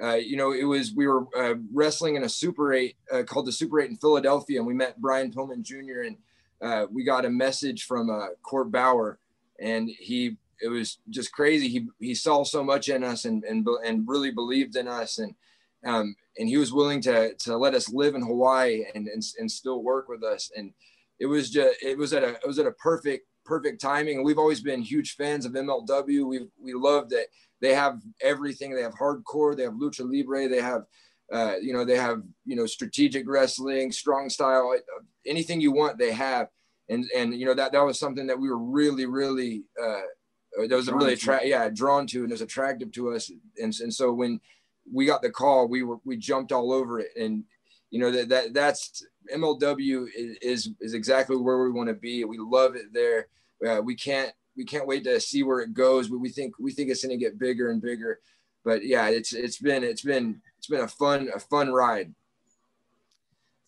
uh, 0.00 0.14
you 0.14 0.36
know, 0.36 0.52
it 0.52 0.64
was 0.64 0.94
we 0.94 1.08
were 1.08 1.26
uh, 1.36 1.54
wrestling 1.72 2.14
in 2.14 2.22
a 2.22 2.28
Super 2.28 2.72
Eight 2.72 2.96
uh, 3.12 3.24
called 3.24 3.46
the 3.46 3.52
Super 3.52 3.80
Eight 3.80 3.90
in 3.90 3.96
Philadelphia, 3.96 4.58
and 4.58 4.66
we 4.66 4.74
met 4.74 5.00
Brian 5.00 5.32
Pillman 5.32 5.62
Jr. 5.62 6.02
and 6.06 6.88
we 6.92 7.02
got 7.02 7.24
a 7.24 7.30
message 7.30 7.84
from 7.84 8.08
Court 8.42 8.70
Bauer, 8.70 9.18
and 9.58 9.88
he 9.88 10.36
it 10.60 10.68
was 10.68 10.98
just 11.10 11.32
crazy. 11.32 11.68
He 11.68 11.88
he 11.98 12.14
saw 12.14 12.44
so 12.44 12.62
much 12.62 12.88
in 12.88 13.02
us 13.02 13.24
and 13.24 13.42
and 13.42 13.66
and 13.84 14.06
really 14.06 14.30
believed 14.30 14.76
in 14.76 14.86
us 14.86 15.18
and 15.18 15.34
um, 15.84 16.14
and 16.38 16.48
he 16.48 16.56
was 16.56 16.72
willing 16.72 17.00
to 17.02 17.34
to 17.34 17.56
let 17.56 17.74
us 17.74 17.92
live 17.92 18.14
in 18.14 18.22
Hawaii 18.22 18.84
and, 18.94 19.08
and 19.08 19.22
and 19.38 19.50
still 19.50 19.82
work 19.82 20.08
with 20.08 20.22
us. 20.22 20.50
And 20.56 20.72
it 21.18 21.26
was 21.26 21.50
just 21.50 21.82
it 21.82 21.96
was 21.96 22.12
at 22.12 22.22
a 22.22 22.30
it 22.30 22.46
was 22.46 22.58
at 22.58 22.66
a 22.66 22.72
perfect 22.72 23.26
perfect 23.44 23.80
timing. 23.80 24.16
And 24.16 24.24
we've 24.24 24.38
always 24.38 24.60
been 24.60 24.82
huge 24.82 25.14
fans 25.16 25.44
of 25.44 25.52
MLW. 25.52 26.26
We 26.26 26.46
we 26.60 26.74
love 26.74 27.08
that 27.10 27.26
they 27.60 27.74
have 27.74 28.00
everything. 28.20 28.74
They 28.74 28.82
have 28.82 28.94
hardcore. 28.94 29.56
They 29.56 29.64
have 29.64 29.74
lucha 29.74 30.00
libre. 30.00 30.48
They 30.48 30.60
have 30.60 30.82
uh, 31.32 31.56
you 31.60 31.72
know 31.72 31.84
they 31.84 31.96
have 31.96 32.22
you 32.44 32.56
know 32.56 32.66
strategic 32.66 33.28
wrestling, 33.28 33.92
strong 33.92 34.28
style, 34.30 34.74
anything 35.26 35.60
you 35.60 35.72
want 35.72 35.98
they 35.98 36.12
have. 36.12 36.48
And 36.88 37.04
and 37.14 37.34
you 37.34 37.46
know 37.46 37.54
that 37.54 37.72
that 37.72 37.84
was 37.84 37.98
something 37.98 38.26
that 38.26 38.38
we 38.38 38.48
were 38.48 38.58
really 38.58 39.06
really. 39.06 39.64
Uh, 39.80 40.00
that 40.66 40.74
was 40.74 40.86
Drawn 40.86 40.98
really 40.98 41.12
attra- 41.12 41.44
yeah 41.44 41.68
drawn 41.68 42.06
to 42.06 42.22
and 42.22 42.30
it 42.30 42.34
was 42.34 42.40
attractive 42.40 42.90
to 42.92 43.12
us 43.12 43.30
and, 43.58 43.72
and 43.80 43.94
so 43.94 44.10
when 44.12 44.40
we 44.92 45.06
got 45.06 45.22
the 45.22 45.30
call, 45.30 45.68
we 45.68 45.82
were 45.82 45.98
we 46.04 46.16
jumped 46.16 46.52
all 46.52 46.72
over 46.72 47.00
it, 47.00 47.10
and 47.16 47.44
you 47.90 47.98
know 47.98 48.10
that 48.10 48.28
that 48.28 48.54
that's 48.54 49.04
MLW 49.34 50.06
is 50.42 50.70
is, 50.80 50.94
exactly 50.94 51.36
where 51.36 51.62
we 51.62 51.70
want 51.70 51.88
to 51.88 51.94
be. 51.94 52.24
We 52.24 52.38
love 52.38 52.76
it 52.76 52.92
there. 52.92 53.28
Uh, 53.66 53.80
we 53.82 53.94
can't 53.94 54.32
we 54.56 54.64
can't 54.64 54.86
wait 54.86 55.04
to 55.04 55.20
see 55.20 55.42
where 55.42 55.60
it 55.60 55.74
goes. 55.74 56.08
But 56.08 56.18
we 56.18 56.30
think 56.30 56.54
we 56.58 56.72
think 56.72 56.90
it's 56.90 57.04
going 57.04 57.18
to 57.18 57.24
get 57.24 57.38
bigger 57.38 57.70
and 57.70 57.80
bigger. 57.80 58.20
But 58.64 58.84
yeah, 58.84 59.08
it's 59.08 59.32
it's 59.32 59.58
been 59.58 59.84
it's 59.84 60.02
been 60.02 60.40
it's 60.58 60.68
been 60.68 60.80
a 60.80 60.88
fun 60.88 61.30
a 61.34 61.38
fun 61.38 61.70
ride. 61.70 62.14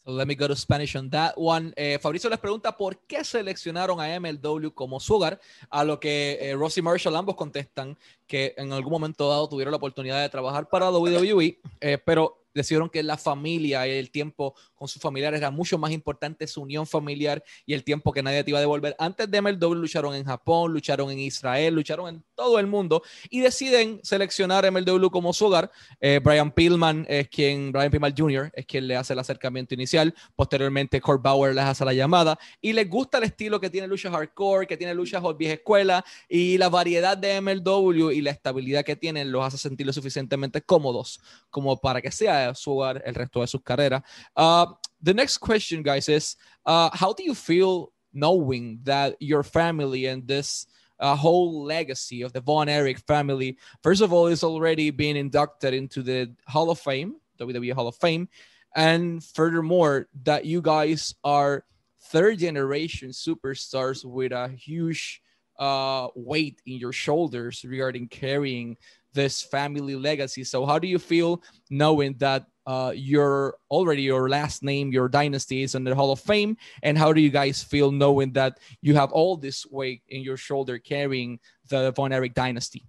Let 0.06 0.26
me 0.26 0.34
go 0.34 0.48
to 0.48 0.56
Spanish 0.56 0.96
on 0.96 1.10
that 1.10 1.34
one. 1.36 1.72
Eh, 1.76 1.98
Fabricio 2.00 2.30
les 2.30 2.38
pregunta 2.38 2.76
por 2.76 2.98
qué 3.06 3.22
seleccionaron 3.22 4.00
a 4.00 4.18
MLW 4.18 4.70
como 4.72 4.98
su 4.98 5.14
hogar, 5.14 5.40
a 5.68 5.84
lo 5.84 6.00
que 6.00 6.38
eh, 6.40 6.82
Marshall 6.82 7.16
ambos 7.16 7.36
contestan 7.36 7.98
que 8.26 8.54
en 8.56 8.72
algún 8.72 8.92
momento 8.92 9.28
dado 9.28 9.48
tuvieron 9.48 9.72
la 9.72 9.76
oportunidad 9.76 10.20
de 10.20 10.28
trabajar 10.28 10.68
para 10.68 10.90
WWE, 10.90 11.60
eh, 11.80 11.98
pero 12.04 12.39
decidieron 12.54 12.88
que 12.88 13.02
la 13.02 13.16
familia 13.16 13.86
y 13.86 13.92
el 13.92 14.10
tiempo 14.10 14.54
con 14.74 14.88
sus 14.88 15.00
familiares 15.00 15.38
era 15.38 15.50
mucho 15.50 15.78
más 15.78 15.92
importante, 15.92 16.46
su 16.46 16.62
unión 16.62 16.86
familiar 16.86 17.42
y 17.66 17.74
el 17.74 17.84
tiempo 17.84 18.12
que 18.12 18.22
nadie 18.22 18.42
te 18.44 18.50
iba 18.50 18.58
a 18.58 18.62
devolver. 18.62 18.96
Antes 18.98 19.30
de 19.30 19.40
MLW 19.40 19.74
lucharon 19.74 20.14
en 20.14 20.24
Japón, 20.24 20.72
lucharon 20.72 21.10
en 21.10 21.18
Israel, 21.18 21.74
lucharon 21.74 22.08
en 22.08 22.24
todo 22.34 22.58
el 22.58 22.66
mundo 22.66 23.02
y 23.28 23.40
deciden 23.40 24.00
seleccionar 24.02 24.70
MLW 24.70 25.08
como 25.10 25.32
su 25.32 25.46
hogar. 25.46 25.70
Eh, 26.00 26.20
Brian 26.22 26.50
Pillman 26.50 27.06
es 27.08 27.28
quien, 27.28 27.72
Brian 27.72 27.90
Pillman 27.90 28.14
Jr. 28.16 28.50
es 28.54 28.66
quien 28.66 28.86
le 28.88 28.96
hace 28.96 29.12
el 29.12 29.18
acercamiento 29.18 29.74
inicial. 29.74 30.14
Posteriormente, 30.34 31.00
Kurt 31.00 31.22
Bauer 31.22 31.54
les 31.54 31.64
hace 31.64 31.84
la 31.84 31.92
llamada 31.92 32.38
y 32.60 32.72
les 32.72 32.88
gusta 32.88 33.18
el 33.18 33.24
estilo 33.24 33.60
que 33.60 33.70
tiene 33.70 33.86
lucha 33.86 34.10
hardcore, 34.10 34.66
que 34.66 34.76
tiene 34.76 34.94
lucha 34.94 35.20
vieja 35.36 35.54
escuela 35.54 36.04
y 36.28 36.58
la 36.58 36.68
variedad 36.68 37.16
de 37.16 37.40
MLW 37.40 38.10
y 38.10 38.20
la 38.20 38.30
estabilidad 38.30 38.84
que 38.84 38.96
tienen 38.96 39.30
los 39.30 39.44
hace 39.44 39.58
sentir 39.58 39.86
lo 39.86 39.92
suficientemente 39.92 40.62
cómodos 40.62 41.20
como 41.50 41.80
para 41.80 42.00
que 42.00 42.10
sea 42.10 42.39
el 42.48 43.14
resto 43.14 43.40
de 43.40 43.46
sus 43.46 43.60
carreras. 43.62 44.02
Uh, 44.36 44.66
the 45.02 45.14
next 45.14 45.38
question, 45.38 45.82
guys, 45.82 46.08
is 46.08 46.36
uh, 46.66 46.90
how 46.92 47.12
do 47.12 47.22
you 47.22 47.34
feel 47.34 47.92
knowing 48.12 48.80
that 48.84 49.16
your 49.20 49.42
family 49.42 50.06
and 50.06 50.26
this 50.26 50.66
uh, 50.98 51.16
whole 51.16 51.64
legacy 51.64 52.22
of 52.22 52.32
the 52.32 52.40
Von 52.40 52.68
Erich 52.68 52.98
family, 53.06 53.56
first 53.82 54.02
of 54.02 54.12
all, 54.12 54.26
is 54.26 54.44
already 54.44 54.90
being 54.90 55.16
inducted 55.16 55.72
into 55.72 56.02
the 56.02 56.30
Hall 56.46 56.70
of 56.70 56.78
Fame, 56.78 57.16
WWE 57.40 57.72
Hall 57.72 57.88
of 57.88 57.96
Fame, 57.96 58.28
and 58.76 59.24
furthermore, 59.24 60.08
that 60.22 60.44
you 60.44 60.60
guys 60.60 61.14
are 61.24 61.64
third 62.10 62.38
generation 62.38 63.10
superstars 63.10 64.04
with 64.04 64.32
a 64.32 64.48
huge 64.48 65.22
uh, 65.58 66.08
weight 66.14 66.60
in 66.66 66.78
your 66.78 66.92
shoulders 66.92 67.64
regarding 67.64 68.08
carrying 68.08 68.76
this 69.12 69.42
family 69.42 69.94
legacy. 69.94 70.44
So, 70.44 70.66
how 70.66 70.78
do 70.78 70.88
you 70.88 70.98
feel 70.98 71.42
knowing 71.70 72.14
that 72.18 72.46
uh, 72.66 72.92
your 72.94 73.56
already 73.70 74.02
your 74.02 74.28
last 74.28 74.62
name, 74.62 74.92
your 74.92 75.08
dynasty 75.08 75.62
is 75.62 75.74
in 75.74 75.84
the 75.84 75.94
Hall 75.94 76.12
of 76.12 76.20
Fame, 76.20 76.56
and 76.82 76.96
how 76.96 77.12
do 77.12 77.20
you 77.20 77.30
guys 77.30 77.62
feel 77.62 77.90
knowing 77.90 78.32
that 78.32 78.58
you 78.80 78.94
have 78.94 79.10
all 79.12 79.36
this 79.36 79.66
weight 79.66 80.02
in 80.08 80.22
your 80.22 80.36
shoulder 80.36 80.78
carrying 80.78 81.38
the 81.68 81.92
Von 81.92 82.12
Erich 82.12 82.34
dynasty? 82.34 82.86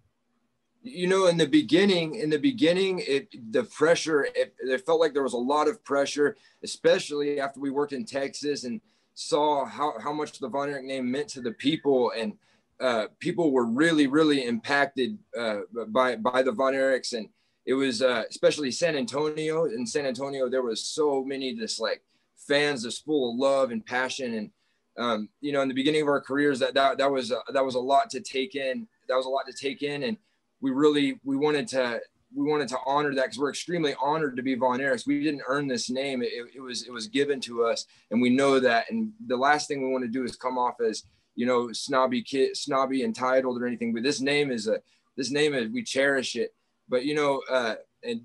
You 0.83 1.07
know, 1.07 1.27
in 1.27 1.37
the 1.37 1.47
beginning, 1.47 2.15
in 2.15 2.29
the 2.29 2.39
beginning, 2.39 3.03
it 3.07 3.29
the 3.51 3.63
pressure, 3.63 4.23
it, 4.35 4.55
it 4.59 4.85
felt 4.85 4.99
like 4.99 5.13
there 5.13 5.23
was 5.23 5.33
a 5.33 5.37
lot 5.37 5.67
of 5.67 5.83
pressure, 5.83 6.35
especially 6.63 7.39
after 7.39 7.59
we 7.59 7.69
worked 7.69 7.93
in 7.93 8.03
Texas 8.03 8.63
and 8.63 8.81
saw 9.13 9.65
how, 9.65 9.93
how 9.99 10.11
much 10.11 10.39
the 10.39 10.49
Von 10.49 10.69
Erich 10.69 10.85
name 10.85 11.09
meant 11.11 11.27
to 11.29 11.41
the 11.41 11.51
people 11.51 12.11
and 12.17 12.33
uh, 12.81 13.07
people 13.19 13.51
were 13.51 13.65
really, 13.65 14.07
really 14.07 14.43
impacted 14.43 15.17
uh, 15.39 15.59
by 15.89 16.15
by 16.15 16.41
the 16.41 16.51
Von 16.51 16.73
Erichs, 16.73 17.13
and 17.13 17.29
it 17.65 17.75
was 17.75 18.01
uh, 18.01 18.23
especially 18.29 18.71
San 18.71 18.95
Antonio. 18.95 19.65
In 19.65 19.85
San 19.85 20.05
Antonio, 20.05 20.49
there 20.49 20.63
was 20.63 20.83
so 20.83 21.23
many 21.23 21.55
just 21.55 21.79
like 21.79 22.01
fans 22.35 22.83
just 22.83 23.05
full 23.05 23.31
of 23.31 23.37
love 23.37 23.71
and 23.71 23.85
passion, 23.85 24.33
and 24.33 24.51
um, 24.97 25.29
you 25.41 25.51
know, 25.51 25.61
in 25.61 25.67
the 25.67 25.75
beginning 25.75 26.01
of 26.01 26.07
our 26.07 26.21
careers, 26.21 26.59
that 26.59 26.73
that 26.73 26.97
that 26.97 27.11
was 27.11 27.29
that 27.29 27.63
was 27.63 27.75
a 27.75 27.79
lot 27.79 28.09
to 28.09 28.19
take 28.19 28.55
in. 28.55 28.87
That 29.07 29.15
was 29.15 29.25
a 29.25 29.29
lot 29.29 29.45
to 29.45 29.53
take 29.53 29.83
in, 29.83 30.03
and 30.03 30.17
we 30.59 30.71
really 30.71 31.19
we 31.23 31.37
wanted 31.37 31.67
to 31.69 32.01
we 32.35 32.49
wanted 32.49 32.69
to 32.69 32.77
honor 32.85 33.13
that 33.13 33.25
because 33.25 33.37
we're 33.37 33.49
extremely 33.49 33.93
honored 34.01 34.37
to 34.37 34.41
be 34.41 34.55
Von 34.55 34.79
Erichs. 34.79 35.05
We 35.05 35.23
didn't 35.23 35.43
earn 35.47 35.67
this 35.67 35.89
name; 35.89 36.23
it, 36.23 36.31
it 36.55 36.61
was 36.61 36.87
it 36.87 36.91
was 36.91 37.07
given 37.07 37.39
to 37.41 37.63
us, 37.63 37.85
and 38.09 38.21
we 38.21 38.31
know 38.31 38.59
that. 38.59 38.89
And 38.89 39.11
the 39.27 39.37
last 39.37 39.67
thing 39.67 39.83
we 39.83 39.91
want 39.91 40.03
to 40.03 40.09
do 40.09 40.23
is 40.23 40.35
come 40.35 40.57
off 40.57 40.81
as 40.81 41.03
you 41.35 41.45
know, 41.45 41.71
snobby 41.71 42.21
kid, 42.21 42.57
snobby 42.57 43.03
entitled 43.03 43.61
or 43.61 43.67
anything. 43.67 43.93
But 43.93 44.03
this 44.03 44.21
name 44.21 44.51
is 44.51 44.67
a, 44.67 44.81
this 45.15 45.31
name 45.31 45.53
is, 45.53 45.69
we 45.69 45.83
cherish 45.83 46.35
it. 46.35 46.53
But, 46.89 47.05
you 47.05 47.15
know, 47.15 47.41
uh, 47.49 47.75
and 48.03 48.21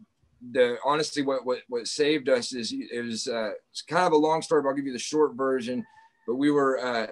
the, 0.53 0.79
honestly, 0.85 1.23
what, 1.23 1.47
what, 1.47 1.61
what 1.69 1.87
saved 1.87 2.29
us 2.29 2.53
is, 2.53 2.73
it 2.73 3.05
was, 3.05 3.29
uh, 3.29 3.53
it's 3.71 3.83
kind 3.83 4.07
of 4.07 4.13
a 4.13 4.17
long 4.17 4.43
story, 4.43 4.63
but 4.63 4.69
I'll 4.69 4.75
give 4.75 4.87
you 4.87 4.93
the 4.93 4.99
short 4.99 5.35
version. 5.35 5.85
But 6.27 6.37
we 6.37 6.51
were, 6.51 6.79
uh, 6.79 7.07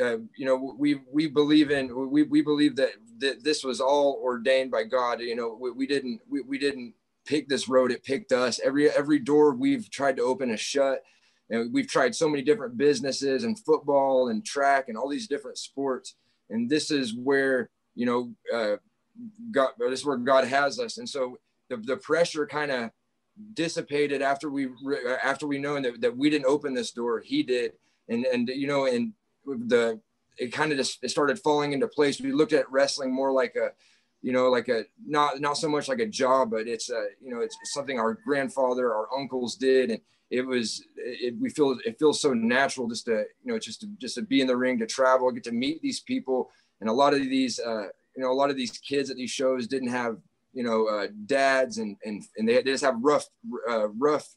uh, 0.00 0.18
you 0.36 0.46
know, 0.46 0.74
we 0.78 1.00
we 1.12 1.26
believe 1.26 1.70
in 1.70 2.10
we, 2.10 2.22
we 2.22 2.42
believe 2.42 2.76
that, 2.76 2.92
that 3.18 3.42
this 3.42 3.64
was 3.64 3.80
all 3.80 4.20
ordained 4.22 4.70
by 4.70 4.84
God. 4.84 5.20
You 5.20 5.36
know, 5.36 5.58
we, 5.60 5.70
we 5.72 5.86
didn't 5.86 6.20
we, 6.28 6.40
we 6.42 6.58
didn't 6.58 6.94
pick 7.26 7.48
this 7.48 7.68
road; 7.68 7.90
it 7.90 8.04
picked 8.04 8.32
us. 8.32 8.60
Every 8.64 8.88
every 8.88 9.18
door 9.18 9.52
we've 9.52 9.90
tried 9.90 10.16
to 10.16 10.22
open 10.22 10.50
is 10.50 10.60
shut 10.60 11.02
and 11.50 11.72
we've 11.72 11.88
tried 11.88 12.14
so 12.14 12.28
many 12.28 12.42
different 12.42 12.76
businesses 12.78 13.44
and 13.44 13.58
football 13.58 14.28
and 14.28 14.44
track 14.44 14.88
and 14.88 14.96
all 14.96 15.08
these 15.08 15.26
different 15.26 15.58
sports. 15.58 16.14
And 16.48 16.70
this 16.70 16.90
is 16.90 17.14
where 17.14 17.70
you 17.94 18.06
know 18.06 18.32
uh, 18.54 18.76
god 19.50 19.70
this 19.78 20.00
is 20.00 20.06
where 20.06 20.16
god 20.16 20.44
has 20.44 20.78
us. 20.78 20.98
And 20.98 21.08
so 21.08 21.38
the, 21.68 21.76
the 21.76 21.96
pressure 21.96 22.46
kind 22.46 22.70
of 22.70 22.90
dissipated 23.54 24.22
after 24.22 24.50
we 24.50 24.68
after 25.22 25.46
we 25.46 25.58
know 25.58 25.80
that, 25.80 26.00
that 26.00 26.16
we 26.16 26.30
didn't 26.30 26.46
open 26.46 26.74
this 26.74 26.92
door 26.92 27.20
he 27.20 27.42
did. 27.42 27.72
And 28.08 28.24
and 28.26 28.48
you 28.48 28.66
know 28.66 28.86
and 28.86 29.12
the 29.44 30.00
it 30.38 30.52
kind 30.52 30.72
of 30.72 30.78
just 30.78 31.02
it 31.02 31.10
started 31.10 31.38
falling 31.38 31.72
into 31.72 31.88
place. 31.88 32.20
We 32.20 32.32
looked 32.32 32.52
at 32.52 32.70
wrestling 32.70 33.12
more 33.12 33.32
like 33.32 33.56
a 33.56 33.70
you 34.22 34.32
know 34.32 34.50
like 34.50 34.68
a 34.68 34.84
not 35.04 35.40
not 35.40 35.56
so 35.56 35.68
much 35.68 35.88
like 35.88 35.98
a 35.98 36.06
job 36.06 36.50
but 36.50 36.68
it's 36.68 36.90
a 36.90 37.06
you 37.22 37.34
know 37.34 37.40
it's 37.40 37.56
something 37.64 37.98
our 37.98 38.14
grandfather 38.14 38.94
our 38.94 39.08
uncles 39.16 39.56
did. 39.56 39.90
And 39.90 40.00
it 40.30 40.46
was 40.46 40.84
it, 40.96 41.34
we 41.40 41.50
feel 41.50 41.76
it 41.84 41.98
feels 41.98 42.20
so 42.20 42.32
natural 42.32 42.88
just 42.88 43.06
to 43.06 43.24
you 43.42 43.52
know 43.52 43.58
just 43.58 43.80
to 43.80 43.88
just 43.98 44.14
to 44.14 44.22
be 44.22 44.40
in 44.40 44.46
the 44.46 44.56
ring 44.56 44.78
to 44.78 44.86
travel 44.86 45.30
get 45.30 45.44
to 45.44 45.52
meet 45.52 45.82
these 45.82 46.00
people. 46.00 46.50
And 46.80 46.88
a 46.88 46.92
lot 46.92 47.12
of 47.12 47.20
these 47.20 47.58
uh, 47.58 47.88
you 48.16 48.22
know 48.22 48.30
a 48.30 48.34
lot 48.34 48.50
of 48.50 48.56
these 48.56 48.78
kids 48.78 49.10
at 49.10 49.16
these 49.16 49.30
shows 49.30 49.66
didn't 49.66 49.88
have 49.88 50.18
you 50.52 50.62
know 50.62 50.86
uh, 50.86 51.08
dads 51.26 51.78
and 51.78 51.96
and 52.04 52.22
and 52.36 52.48
they, 52.48 52.54
they 52.54 52.70
just 52.70 52.84
have 52.84 52.96
rough 53.00 53.26
uh, 53.68 53.88
rough 53.90 54.28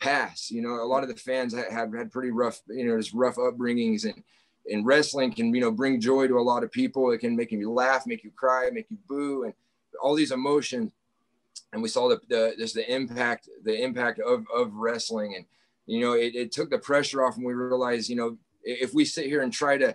pass 0.00 0.50
you 0.50 0.60
know. 0.60 0.74
A 0.74 0.84
lot 0.84 1.02
of 1.02 1.08
the 1.08 1.16
fans 1.16 1.54
have 1.54 1.94
had 1.94 2.12
pretty 2.12 2.30
rough 2.30 2.60
you 2.68 2.86
know 2.86 2.98
just 2.98 3.14
rough 3.14 3.36
upbringings 3.36 4.04
and 4.04 4.22
and 4.70 4.86
wrestling 4.86 5.32
can 5.32 5.54
you 5.54 5.60
know 5.60 5.70
bring 5.70 6.00
joy 6.00 6.28
to 6.28 6.38
a 6.38 6.40
lot 6.40 6.62
of 6.62 6.70
people. 6.70 7.12
It 7.12 7.18
can 7.18 7.34
make 7.34 7.50
you 7.50 7.72
laugh 7.72 8.06
make 8.06 8.24
you 8.24 8.30
cry 8.30 8.68
make 8.70 8.90
you 8.90 8.98
boo 9.08 9.44
and 9.44 9.54
all 10.02 10.14
these 10.14 10.32
emotions 10.32 10.92
and 11.74 11.82
we 11.82 11.88
saw 11.88 12.08
the, 12.08 12.20
the 12.28 12.54
just 12.56 12.74
the 12.74 12.90
impact 12.90 13.48
the 13.64 13.82
impact 13.82 14.20
of, 14.20 14.46
of 14.54 14.72
wrestling. 14.72 15.34
And 15.36 15.44
you 15.86 16.00
know 16.00 16.12
it, 16.12 16.34
it 16.34 16.52
took 16.52 16.70
the 16.70 16.78
pressure 16.78 17.22
off 17.22 17.36
and 17.36 17.44
we 17.44 17.52
realized 17.52 18.08
you 18.08 18.16
know 18.16 18.38
if 18.62 18.94
we 18.94 19.04
sit 19.04 19.26
here 19.26 19.42
and 19.42 19.52
try 19.52 19.76
to 19.76 19.94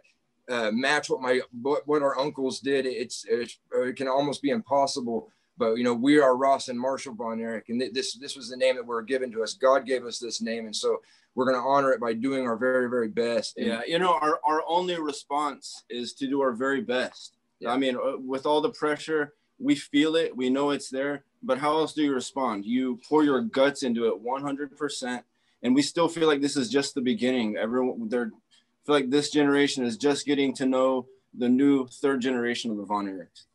uh, 0.49 0.71
match 0.71 1.09
what 1.09 1.21
my 1.21 1.39
what, 1.61 1.87
what 1.87 2.03
our 2.03 2.19
uncles 2.19 2.59
did 2.59 2.85
it's, 2.85 3.25
it's, 3.27 3.59
it 3.71 3.95
can 3.95 4.07
almost 4.07 4.41
be 4.43 4.49
impossible. 4.49 5.31
But 5.57 5.75
you 5.75 5.83
know 5.83 5.93
we 5.93 6.19
are 6.19 6.37
ross 6.37 6.67
and 6.67 6.79
marshall 6.79 7.15
von 7.15 7.41
erich 7.41 7.69
and 7.69 7.81
this 7.81 8.17
this 8.17 8.35
was 8.35 8.49
the 8.49 8.57
name 8.57 8.75
that 8.75 8.83
we 8.83 8.89
were 8.89 9.01
given 9.01 9.31
to 9.31 9.41
us. 9.41 9.53
God 9.53 9.85
gave 9.85 10.05
us 10.05 10.19
this 10.19 10.41
name 10.41 10.65
and 10.65 10.75
so 10.75 10.97
we're 11.35 11.45
going 11.45 11.61
to 11.61 11.67
honor 11.67 11.91
it 11.93 12.01
by 12.01 12.13
doing 12.13 12.45
our 12.45 12.57
very 12.57 12.89
very 12.89 13.07
best. 13.07 13.57
And, 13.57 13.67
yeah 13.67 13.81
you 13.87 13.99
know 13.99 14.13
our, 14.21 14.39
our 14.45 14.63
only 14.67 14.99
response 14.99 15.83
is 15.89 16.13
to 16.15 16.27
do 16.27 16.41
our 16.41 16.51
very 16.51 16.81
best. 16.81 17.37
Yeah. 17.59 17.73
i 17.73 17.77
mean 17.77 17.95
uh, 17.97 18.17
with 18.17 18.45
all 18.45 18.61
the 18.61 18.69
pressure 18.69 19.33
we 19.59 19.75
feel 19.75 20.15
it 20.15 20.35
we 20.35 20.49
know 20.49 20.69
it's 20.69 20.89
there 20.89 21.25
but 21.41 21.57
how 21.57 21.77
else 21.77 21.93
do 21.93 22.03
you 22.03 22.13
respond? 22.13 22.65
You 22.65 22.99
pour 23.07 23.23
your 23.23 23.41
guts 23.41 23.83
into 23.83 24.07
it 24.07 24.23
100%. 24.23 25.23
And 25.61 25.75
we 25.75 25.81
still 25.81 26.07
feel 26.07 26.27
like 26.27 26.41
this 26.41 26.55
is 26.55 26.69
just 26.69 26.95
the 26.95 27.01
beginning. 27.01 27.57
Everyone, 27.57 28.07
they're 28.07 28.31
feel 28.85 28.95
like 28.95 29.09
this 29.11 29.29
generation 29.29 29.85
is 29.85 29.97
just 29.97 30.25
getting 30.25 30.51
to 30.51 30.65
know 30.65 31.05
the 31.37 31.47
new 31.47 31.85
third 31.85 32.19
generation 32.21 32.71
of 32.71 32.77
the 32.77 32.83
Von 32.83 33.05
Erichs. 33.05 33.45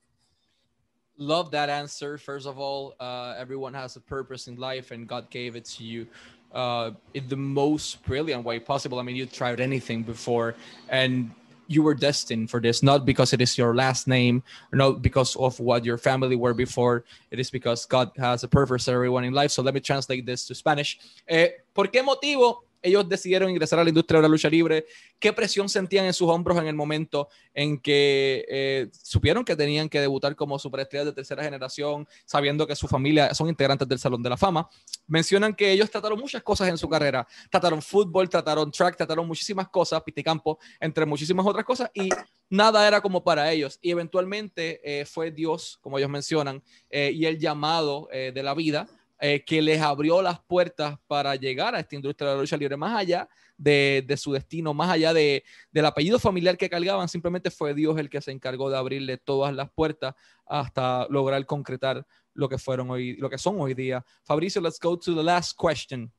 Love 1.17 1.50
that 1.50 1.69
answer. 1.69 2.19
First 2.19 2.47
of 2.47 2.59
all, 2.59 2.95
uh, 3.00 3.35
everyone 3.37 3.75
has 3.75 3.97
a 3.97 4.00
purpose 4.00 4.47
in 4.47 4.55
life, 4.57 4.93
and 4.93 5.09
God 5.09 5.29
gave 5.31 5.57
it 5.57 5.64
to 5.76 5.83
you 5.85 6.07
uh, 6.53 6.93
in 7.14 7.26
the 7.29 7.37
most 7.37 8.05
brilliant 8.05 8.45
way 8.45 8.61
possible. 8.61 9.00
I 9.00 9.03
mean, 9.03 9.17
you 9.17 9.26
tried 9.26 9.61
anything 9.61 10.05
before, 10.05 10.55
and 10.88 11.33
you 11.66 11.83
were 11.83 11.94
destined 11.94 12.50
for 12.50 12.61
this, 12.61 12.83
not 12.83 13.04
because 13.04 13.33
it 13.33 13.40
is 13.40 13.56
your 13.56 13.75
last 13.75 14.06
name, 14.06 14.42
or 14.73 14.76
not 14.76 15.02
because 15.02 15.37
of 15.37 15.59
what 15.61 15.85
your 15.85 15.99
family 15.99 16.37
were 16.37 16.54
before. 16.54 17.04
It 17.30 17.40
is 17.40 17.50
because 17.50 17.87
God 17.87 18.11
has 18.16 18.44
a 18.44 18.49
purpose 18.49 18.85
for 18.85 18.92
everyone 18.92 19.25
in 19.25 19.33
life. 19.33 19.50
So 19.50 19.62
let 19.62 19.75
me 19.75 19.80
translate 19.80 20.26
this 20.26 20.47
to 20.47 20.54
Spanish. 20.54 20.99
Eh, 21.28 21.49
¿Por 21.75 21.88
qué 21.88 22.02
motivo 22.02 22.64
ellos 22.85 23.09
decidieron 23.09 23.50
ingresar 23.50 23.79
a 23.79 23.83
la 23.83 23.88
industria 23.88 24.19
de 24.19 24.23
la 24.23 24.29
lucha 24.29 24.50
libre, 24.50 24.85
qué 25.19 25.33
presión 25.33 25.71
sentían 25.71 26.05
en 26.05 26.12
sus 26.12 26.29
hombros 26.29 26.59
en 26.59 26.67
el 26.67 26.75
momento 26.75 27.29
en 27.55 27.79
que 27.79 28.45
eh, 28.47 28.88
supieron 29.03 29.43
que 29.43 29.57
tenían 29.57 29.88
que 29.88 30.00
debutar 30.00 30.37
como 30.37 30.59
superestrellas 30.59 31.07
de 31.07 31.12
tercera 31.14 31.43
generación, 31.43 32.07
sabiendo 32.26 32.67
que 32.67 32.76
su 32.76 32.87
familia 32.87 33.33
son 33.35 33.49
integrantes 33.49 33.88
del 33.88 33.99
Salón 33.99 34.23
de 34.23 34.29
la 34.29 34.37
Fama. 34.37 34.69
Mencionan 35.07 35.55
que 35.55 35.73
ellos 35.73 35.91
trataron 35.91 36.19
muchas 36.21 36.43
cosas 36.43 36.69
en 36.69 36.76
su 36.76 36.87
carrera, 36.87 37.26
trataron 37.50 37.81
fútbol, 37.81 38.29
trataron 38.29 38.71
track, 38.71 38.99
trataron 38.99 39.26
muchísimas 39.26 39.69
cosas, 39.69 40.03
piticampo, 40.03 40.59
entre 40.79 41.07
muchísimas 41.07 41.47
otras 41.47 41.64
cosas, 41.64 41.91
y 41.95 42.11
nada 42.50 42.87
era 42.87 43.00
como 43.00 43.25
para 43.25 43.50
ellos. 43.50 43.79
Y 43.81 43.93
eventualmente 43.93 44.81
eh, 44.85 45.07
fue 45.07 45.31
Dios, 45.31 45.79
como 45.81 45.97
ellos 45.97 46.11
mencionan, 46.11 46.62
eh, 46.91 47.11
y 47.14 47.25
el 47.25 47.38
llamado 47.38 48.09
de 48.12 48.43
la 48.43 48.55
vida 48.55 48.87
eh, 49.21 49.44
que 49.44 49.62
les 49.62 49.80
abrió 49.80 50.21
las 50.21 50.40
puertas 50.40 50.99
para 51.06 51.35
llegar 51.37 51.75
a 51.75 51.80
esta 51.80 51.94
industria 51.94 52.30
de 52.30 52.35
la 52.35 52.40
lucha 52.40 52.56
libre, 52.56 52.76
más 52.76 52.97
allá 52.97 53.28
de, 53.56 54.04
de 54.06 54.16
su 54.16 54.33
destino, 54.33 54.75
más 54.75 54.90
allá 54.90 55.12
de, 55.12 55.44
del 55.71 55.87
apellido 55.87 56.18
familiar 56.18 56.56
que 56.56 56.68
cargaban, 56.68 57.09
simplemente 57.09 57.50
fue 57.50 57.75
Dios 57.75 57.99
el 57.99 58.11
que 58.11 58.21
se 58.21 58.33
encargó 58.33 58.68
de 58.71 58.76
abrirle 58.76 59.16
todas 59.16 59.54
las 59.54 59.71
puertas 59.71 60.14
hasta 60.47 61.06
lograr 61.09 61.47
concretar 61.47 62.06
lo 62.35 62.49
que 62.49 62.59
fueron 62.59 62.90
hoy, 62.90 63.16
lo 63.16 63.30
que 63.30 63.38
son 63.38 63.61
hoy 63.61 63.75
día. 63.75 64.04
Fabricio, 64.25 64.61
let's 64.61 64.78
go 64.80 64.99
to 64.99 65.14
the 65.14 65.23
last 65.23 65.56
question. 65.56 66.11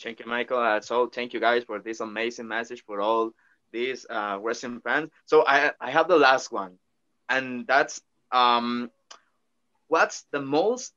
Thank 0.00 0.20
you, 0.20 0.26
Michael. 0.26 0.58
Uh, 0.58 0.80
so 0.80 1.08
thank 1.08 1.32
you 1.32 1.40
guys 1.40 1.64
for 1.64 1.80
this 1.80 2.00
amazing 2.00 2.48
message 2.48 2.82
for 2.84 3.00
all 3.00 3.32
these 3.72 4.06
uh, 4.10 4.38
wrestling 4.40 4.80
fans. 4.80 5.10
So 5.24 5.44
I, 5.46 5.72
I 5.80 5.90
have 5.90 6.08
the 6.08 6.18
last 6.18 6.52
one, 6.52 6.78
and 7.28 7.66
that's 7.66 8.00
um, 8.32 8.90
what's 9.88 10.24
the 10.32 10.40
most 10.40 10.92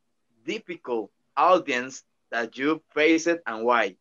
difficult 0.48 1.12
audience 1.36 2.04
that 2.32 2.58
you 2.58 2.82
faced 2.96 3.28
and 3.46 3.64
why? 3.64 3.96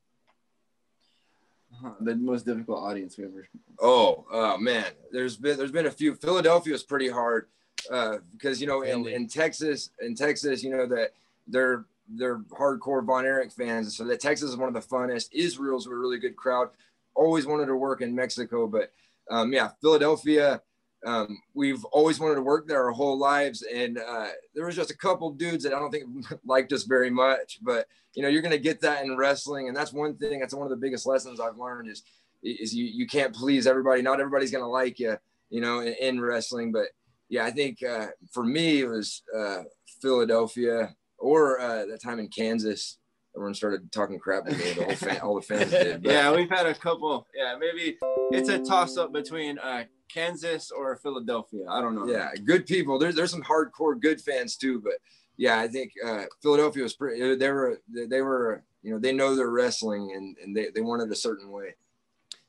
The 2.01 2.17
most 2.17 2.47
difficult 2.47 2.83
audience 2.83 3.19
we 3.19 3.25
ever. 3.25 3.47
Oh, 3.81 4.25
oh 4.33 4.57
man, 4.57 4.87
there's 5.13 5.37
been 5.37 5.59
there's 5.59 5.73
been 5.73 5.87
a 5.87 5.91
few. 5.91 6.15
Philadelphia 6.15 6.75
is 6.75 6.83
pretty 6.83 7.11
hard 7.11 7.49
uh, 7.91 8.19
because 8.33 8.61
you 8.61 8.67
know 8.67 8.81
in, 8.83 9.07
in 9.07 9.29
Texas 9.29 9.91
in 10.01 10.15
Texas 10.15 10.63
you 10.63 10.71
know 10.71 10.87
that 10.87 11.11
they're 11.47 11.85
they're 12.09 12.39
hardcore 12.39 13.05
Von 13.05 13.27
Erich 13.27 13.53
fans, 13.53 13.97
so 13.97 14.05
that 14.05 14.21
Texas 14.21 14.51
is 14.51 14.57
one 14.57 14.69
of 14.69 14.75
the 14.75 14.89
funnest. 14.97 15.29
Israel's 15.33 15.87
a 15.87 15.91
really 15.95 16.19
good 16.19 16.37
crowd. 16.37 16.71
Always 17.15 17.47
wanted 17.47 17.67
to 17.67 17.77
work 17.77 18.01
in 18.01 18.15
Mexico, 18.15 18.67
but 18.67 18.91
um, 19.31 19.53
yeah, 19.53 19.71
Philadelphia. 19.83 20.63
Um, 21.05 21.41
we've 21.55 21.85
always 21.87 22.19
wanted 22.19 22.37
to 22.37 22.43
work 22.43 22.67
there 22.67 22.85
our 22.85 22.91
whole 22.91 23.19
lives, 23.19 23.63
and 23.63 23.99
uh, 23.99 24.29
there 24.55 24.67
was 24.67 24.77
just 24.77 24.91
a 24.91 24.97
couple 24.97 25.31
dudes 25.31 25.65
that 25.65 25.75
I 25.75 25.79
don't 25.79 25.91
think 25.91 26.05
liked 26.45 26.73
us 26.73 26.85
very 26.85 27.11
much. 27.11 27.59
But 27.63 27.87
you 28.15 28.23
know, 28.23 28.29
you're 28.29 28.43
going 28.43 28.53
to 28.53 28.59
get 28.59 28.81
that 28.81 29.05
in 29.05 29.17
wrestling, 29.17 29.69
and 29.69 29.77
that's 29.77 29.93
one 29.93 30.17
thing. 30.17 30.41
That's 30.41 30.55
one 30.55 30.67
of 30.67 30.71
the 30.71 30.77
biggest 30.77 31.07
lessons 31.07 31.41
I've 31.41 31.59
learned 31.59 31.89
is 31.89 32.03
is 32.43 32.75
you 32.75 32.85
you 32.85 33.07
can't 33.07 33.35
please 33.35 33.67
everybody. 33.67 34.03
Not 34.03 34.21
everybody's 34.21 34.51
going 34.51 34.65
to 34.65 34.69
like 34.69 34.99
you, 34.99 35.17
you 35.51 35.61
know, 35.61 35.81
in, 35.81 35.95
in 36.01 36.21
wrestling. 36.21 36.73
But 36.73 36.89
yeah, 37.29 37.45
I 37.45 37.51
think 37.51 37.83
uh, 37.83 38.09
for 38.33 38.45
me 38.45 38.81
it 38.81 38.89
was 38.89 39.23
uh, 39.37 39.63
Philadelphia 40.01 40.95
or 41.19 41.61
uh, 41.61 41.87
that 41.87 42.03
time 42.03 42.19
in 42.19 42.29
Kansas. 42.29 42.99
Everyone 43.35 43.55
started 43.55 43.93
talking 43.93 44.19
crap 44.19 44.47
to 44.47 44.53
me. 44.53 44.73
The 44.73 44.85
whole 44.85 44.95
fan, 44.95 45.21
all 45.21 45.35
the 45.35 45.43
fans 45.43 45.71
did. 45.71 46.03
But, 46.03 46.11
Yeah, 46.11 46.35
we've 46.35 46.49
had 46.49 46.65
a 46.65 46.75
couple. 46.75 47.27
Yeah, 47.37 47.55
maybe 47.59 47.99
it's 48.31 48.49
a 48.49 48.59
toss 48.61 48.97
up 48.97 49.13
between 49.13 49.59
uh, 49.59 49.85
Kansas 50.13 50.71
or 50.71 50.97
Philadelphia. 50.97 51.67
I 51.69 51.81
don't 51.81 51.95
know. 51.95 52.07
yeah, 52.07 52.31
good 52.45 52.67
people. 52.67 52.99
There's 52.99 53.15
there's 53.15 53.31
some 53.31 53.43
hardcore 53.43 54.01
good 54.01 54.21
fans 54.21 54.57
too, 54.57 54.81
but 54.81 54.95
yeah, 55.37 55.59
I 55.59 55.69
think 55.69 55.93
uh, 56.05 56.25
Philadelphia 56.43 56.83
was 56.83 56.95
pretty. 56.95 57.37
They 57.37 57.51
were 57.51 57.81
they 57.89 58.23
were 58.23 58.63
you 58.83 58.93
know 58.93 58.99
they 58.99 59.13
know 59.13 59.35
their 59.35 59.51
wrestling 59.51 60.13
and 60.15 60.37
and 60.43 60.57
they 60.57 60.69
they 60.75 60.81
want 60.81 61.03
it 61.03 61.11
a 61.11 61.17
certain 61.17 61.51
way. 61.51 61.75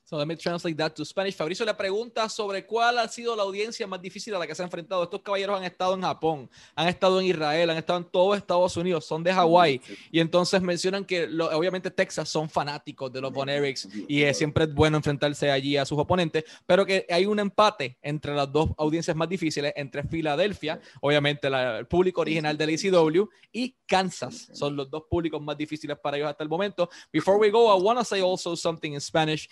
So 0.08 0.16
let 0.16 0.24
me 0.24 0.36
translate 0.36 0.74
that 0.78 0.92
to 0.94 1.04
Spanish. 1.04 1.34
Fabricio 1.36 1.66
le 1.66 1.74
pregunta 1.74 2.30
sobre 2.30 2.64
cuál 2.64 2.98
ha 2.98 3.06
sido 3.08 3.36
la 3.36 3.42
audiencia 3.42 3.86
más 3.86 4.00
difícil 4.00 4.34
a 4.34 4.38
la 4.38 4.46
que 4.46 4.54
se 4.54 4.62
ha 4.62 4.64
enfrentado. 4.64 5.02
Estos 5.02 5.20
caballeros 5.20 5.58
han 5.58 5.64
estado 5.64 5.92
en 5.92 6.00
Japón, 6.00 6.48
han 6.74 6.88
estado 6.88 7.20
en 7.20 7.26
Israel, 7.26 7.68
han 7.68 7.76
estado 7.76 7.98
en 7.98 8.04
todo 8.06 8.34
Estados 8.34 8.74
Unidos, 8.78 9.04
son 9.04 9.22
de 9.22 9.34
Hawái. 9.34 9.82
Y 10.10 10.20
entonces 10.20 10.62
mencionan 10.62 11.04
que 11.04 11.26
lo- 11.26 11.54
obviamente 11.54 11.90
Texas 11.90 12.26
son 12.30 12.48
fanáticos 12.48 13.12
de 13.12 13.20
los 13.20 13.30
Von 13.30 13.50
Erichs 13.50 13.86
y 14.08 14.22
eh, 14.22 14.32
siempre 14.32 14.64
es 14.64 14.72
bueno 14.72 14.96
enfrentarse 14.96 15.50
allí 15.50 15.76
a 15.76 15.84
sus 15.84 15.98
oponentes, 15.98 16.42
pero 16.64 16.86
que 16.86 17.04
hay 17.10 17.26
un 17.26 17.38
empate 17.38 17.98
entre 18.00 18.34
las 18.34 18.50
dos 18.50 18.70
audiencias 18.78 19.14
más 19.14 19.28
difíciles, 19.28 19.74
entre 19.76 20.04
Filadelfia, 20.04 20.80
obviamente 21.02 21.50
la- 21.50 21.80
el 21.80 21.86
público 21.86 22.22
original 22.22 22.56
del 22.56 22.70
ECW, 22.70 23.28
y 23.52 23.76
Kansas. 23.86 24.48
Son 24.54 24.74
los 24.74 24.88
dos 24.90 25.02
públicos 25.10 25.42
más 25.42 25.58
difíciles 25.58 25.98
para 26.02 26.16
ellos 26.16 26.30
hasta 26.30 26.42
el 26.44 26.48
momento. 26.48 26.88
Before 27.12 27.38
we 27.38 27.50
go, 27.50 27.76
I 27.78 27.82
want 27.82 27.98
to 27.98 28.04
say 28.06 28.22
also 28.22 28.56
something 28.56 28.92
in 28.94 29.00
Spanish. 29.02 29.48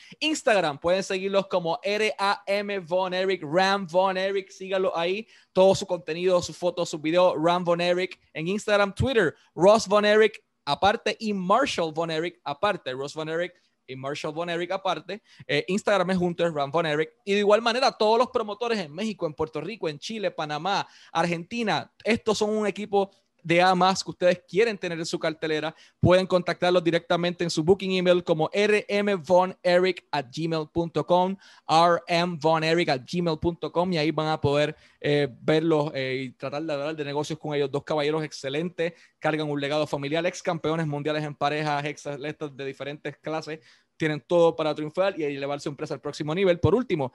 Instagram, 0.46 0.78
pueden 0.78 1.02
seguirlos 1.02 1.48
como 1.48 1.80
RAM 1.82 2.86
Von 2.86 3.12
Eric, 3.12 3.42
Ram 3.42 3.86
Von 3.88 4.16
Eric, 4.16 4.50
síganlo 4.50 4.96
ahí. 4.96 5.26
Todo 5.52 5.74
su 5.74 5.86
contenido, 5.86 6.40
sus 6.40 6.56
fotos, 6.56 6.88
sus 6.88 7.02
videos, 7.02 7.34
Ram 7.36 7.64
Von 7.64 7.80
Eric. 7.80 8.20
En 8.32 8.46
Instagram, 8.46 8.94
Twitter, 8.94 9.34
Ross 9.56 9.88
Von 9.88 10.04
Eric 10.04 10.40
aparte 10.64 11.16
y 11.18 11.32
Marshall 11.32 11.92
Von 11.92 12.12
Eric 12.12 12.40
aparte. 12.44 12.92
Ross 12.92 13.14
Von 13.14 13.28
Eric 13.28 13.54
y 13.88 13.96
Marshall 13.96 14.32
Von 14.32 14.48
Eric 14.48 14.70
aparte. 14.70 15.20
Eh, 15.48 15.64
Instagram 15.66 16.10
es 16.10 16.18
junto, 16.18 16.46
es 16.46 16.54
Ram 16.54 16.70
Von 16.70 16.86
Eric. 16.86 17.10
Y 17.24 17.32
de 17.32 17.38
igual 17.40 17.60
manera, 17.60 17.90
todos 17.90 18.16
los 18.16 18.28
promotores 18.30 18.78
en 18.78 18.92
México, 18.92 19.26
en 19.26 19.34
Puerto 19.34 19.60
Rico, 19.60 19.88
en 19.88 19.98
Chile, 19.98 20.30
Panamá, 20.30 20.86
Argentina, 21.10 21.92
estos 22.04 22.38
son 22.38 22.50
un 22.50 22.68
equipo 22.68 23.10
de 23.46 23.62
A 23.62 23.76
más 23.76 24.02
que 24.02 24.10
ustedes 24.10 24.42
quieren 24.48 24.76
tener 24.76 24.98
en 24.98 25.06
su 25.06 25.20
cartelera, 25.20 25.72
pueden 26.00 26.26
contactarlos 26.26 26.82
directamente 26.82 27.44
en 27.44 27.50
su 27.50 27.62
booking 27.62 27.92
email 27.92 28.24
como 28.24 28.50
rmvoneric 28.52 30.04
at 30.10 30.26
gmail.com, 30.34 31.36
rmvoneric 31.68 32.88
at 32.88 33.02
gmail.com 33.08 33.92
y 33.92 33.98
ahí 33.98 34.10
van 34.10 34.26
a 34.26 34.40
poder 34.40 34.74
eh, 35.00 35.28
verlos 35.40 35.92
eh, 35.94 36.24
y 36.24 36.30
tratar 36.32 36.64
de 36.64 36.72
hablar 36.72 36.96
de 36.96 37.04
negocios 37.04 37.38
con 37.38 37.54
ellos. 37.54 37.70
Dos 37.70 37.84
caballeros 37.84 38.24
excelentes, 38.24 38.94
cargan 39.20 39.48
un 39.48 39.60
legado 39.60 39.86
familiar, 39.86 40.26
ex 40.26 40.42
campeones 40.42 40.88
mundiales 40.88 41.22
en 41.22 41.36
parejas, 41.36 41.84
ex 41.84 42.04
atletas 42.08 42.56
de 42.56 42.64
diferentes 42.64 43.16
clases, 43.18 43.60
tienen 43.96 44.20
todo 44.26 44.56
para 44.56 44.74
triunfar 44.74 45.18
y 45.18 45.22
elevar 45.22 45.60
su 45.60 45.68
empresa 45.68 45.94
al 45.94 46.00
próximo 46.00 46.34
nivel. 46.34 46.58
Por 46.58 46.74
último, 46.74 47.12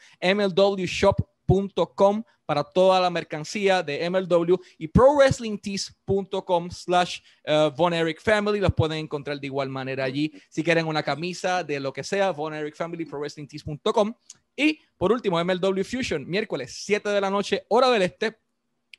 para 2.46 2.64
toda 2.64 3.00
la 3.00 3.10
mercancía 3.10 3.82
de 3.82 4.10
MLW 4.10 4.56
y 4.78 4.88
prowrestlingtees.com 4.88 6.70
slash 6.70 7.20
uh, 7.48 7.70
Von 7.76 7.94
Eric 7.94 8.22
Family. 8.22 8.60
Los 8.60 8.74
pueden 8.74 8.98
encontrar 8.98 9.40
de 9.40 9.48
igual 9.48 9.70
manera 9.70 10.04
allí. 10.04 10.34
Si 10.50 10.64
quieren 10.64 10.86
una 10.86 11.02
camisa 11.02 11.64
de 11.64 11.80
lo 11.80 11.94
que 11.94 12.04
sea, 12.04 12.32
Von 12.32 12.54
Eric 12.54 12.76
Family, 12.76 13.06
prowrestlingtees.com. 13.06 14.14
Y 14.56 14.80
por 14.98 15.12
último, 15.12 15.42
MLW 15.44 15.84
Fusion, 15.84 16.30
miércoles 16.30 16.74
7 16.84 17.08
de 17.10 17.22
la 17.22 17.30
noche, 17.30 17.66
hora 17.70 17.90
del 17.90 18.02
este. 18.02 18.38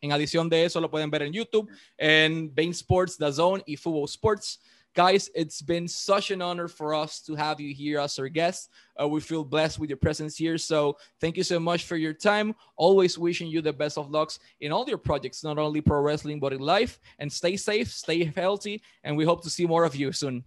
En 0.01 0.13
adición 0.13 0.49
de 0.49 0.65
eso, 0.65 0.81
lo 0.81 0.91
pueden 0.91 1.11
ver 1.11 1.23
en 1.23 1.33
YouTube, 1.33 1.71
en 1.97 2.53
Bain 2.55 2.71
Sports, 2.71 3.19
The 3.19 3.33
Zone 3.33 3.63
y 3.67 3.77
Fubo 3.77 4.05
Sports. 4.07 4.61
Guys, 4.95 5.31
it's 5.35 5.63
been 5.63 5.89
such 5.89 6.31
an 6.31 6.43
honor 6.43 6.69
for 6.69 6.95
us 6.95 7.21
to 7.23 7.35
have 7.35 7.59
you 7.59 7.75
here 7.75 7.99
as 7.99 8.19
our 8.19 8.29
guest. 8.29 8.69
Uh, 9.01 9.09
we 9.09 9.21
feel 9.21 9.43
blessed 9.43 9.79
with 9.79 9.89
your 9.89 9.97
presence 9.97 10.37
here. 10.37 10.59
So 10.59 10.99
thank 11.19 11.39
you 11.39 11.43
so 11.43 11.59
much 11.59 11.85
for 11.85 11.97
your 11.97 12.13
time. 12.13 12.55
Always 12.77 13.17
wishing 13.17 13.49
you 13.49 13.63
the 13.63 13.73
best 13.73 13.97
of 13.97 14.11
lucks 14.11 14.39
in 14.61 14.71
all 14.71 14.87
your 14.87 14.99
projects, 14.99 15.43
not 15.43 15.59
only 15.59 15.81
pro 15.81 16.01
wrestling, 16.03 16.41
but 16.41 16.53
in 16.53 16.61
life. 16.61 17.01
And 17.19 17.33
stay 17.33 17.57
safe, 17.57 17.91
stay 17.91 18.25
healthy, 18.37 18.83
and 19.03 19.17
we 19.17 19.25
hope 19.25 19.43
to 19.45 19.51
see 19.51 19.67
more 19.67 19.85
of 19.85 19.97
you 19.97 20.13
soon. 20.13 20.45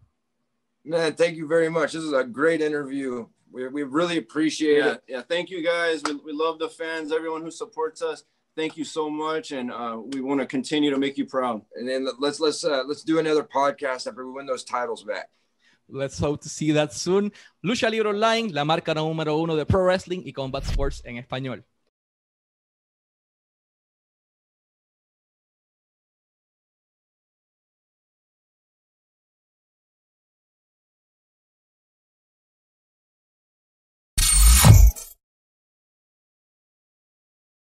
Man, 0.84 1.14
thank 1.14 1.38
you 1.38 1.48
very 1.48 1.70
much. 1.70 1.94
This 1.94 2.04
is 2.04 2.14
a 2.14 2.24
great 2.24 2.62
interview. 2.62 3.26
We, 3.52 3.68
we 3.70 3.82
really 3.82 4.18
appreciate 4.20 4.78
Yeah, 4.78 4.92
it. 4.92 5.04
yeah. 5.08 5.22
Thank 5.24 5.50
you 5.50 5.64
guys. 5.64 6.04
We, 6.06 6.16
we 6.18 6.34
love 6.34 6.60
the 6.60 6.70
fans, 6.70 7.12
everyone 7.12 7.42
who 7.42 7.50
supports 7.50 8.04
us. 8.04 8.24
Thank 8.56 8.78
you 8.78 8.86
so 8.86 9.10
much, 9.10 9.52
and 9.52 9.70
uh, 9.70 10.00
we 10.14 10.22
want 10.22 10.40
to 10.40 10.46
continue 10.46 10.90
to 10.90 10.98
make 10.98 11.18
you 11.18 11.26
proud. 11.26 11.62
And 11.76 11.88
then 11.88 12.08
let's 12.20 12.40
let's 12.40 12.64
uh, 12.64 12.84
let's 12.88 13.04
do 13.04 13.20
another 13.20 13.44
podcast 13.44 14.08
after 14.08 14.26
we 14.26 14.32
win 14.32 14.46
those 14.46 14.64
titles 14.64 15.04
back. 15.04 15.30
Let's 15.90 16.18
hope 16.18 16.42
to 16.42 16.50
see 16.50 16.72
that 16.72 16.94
soon. 16.94 17.32
Lucha 17.64 17.90
Libre 17.90 18.10
Online, 18.10 18.52
la 18.54 18.64
marca 18.64 18.94
número 18.94 19.38
uno 19.38 19.56
de 19.56 19.66
Pro 19.66 19.84
Wrestling 19.84 20.24
y 20.26 20.32
Combat 20.32 20.64
Sports 20.64 21.02
en 21.06 21.18
español. 21.18 21.64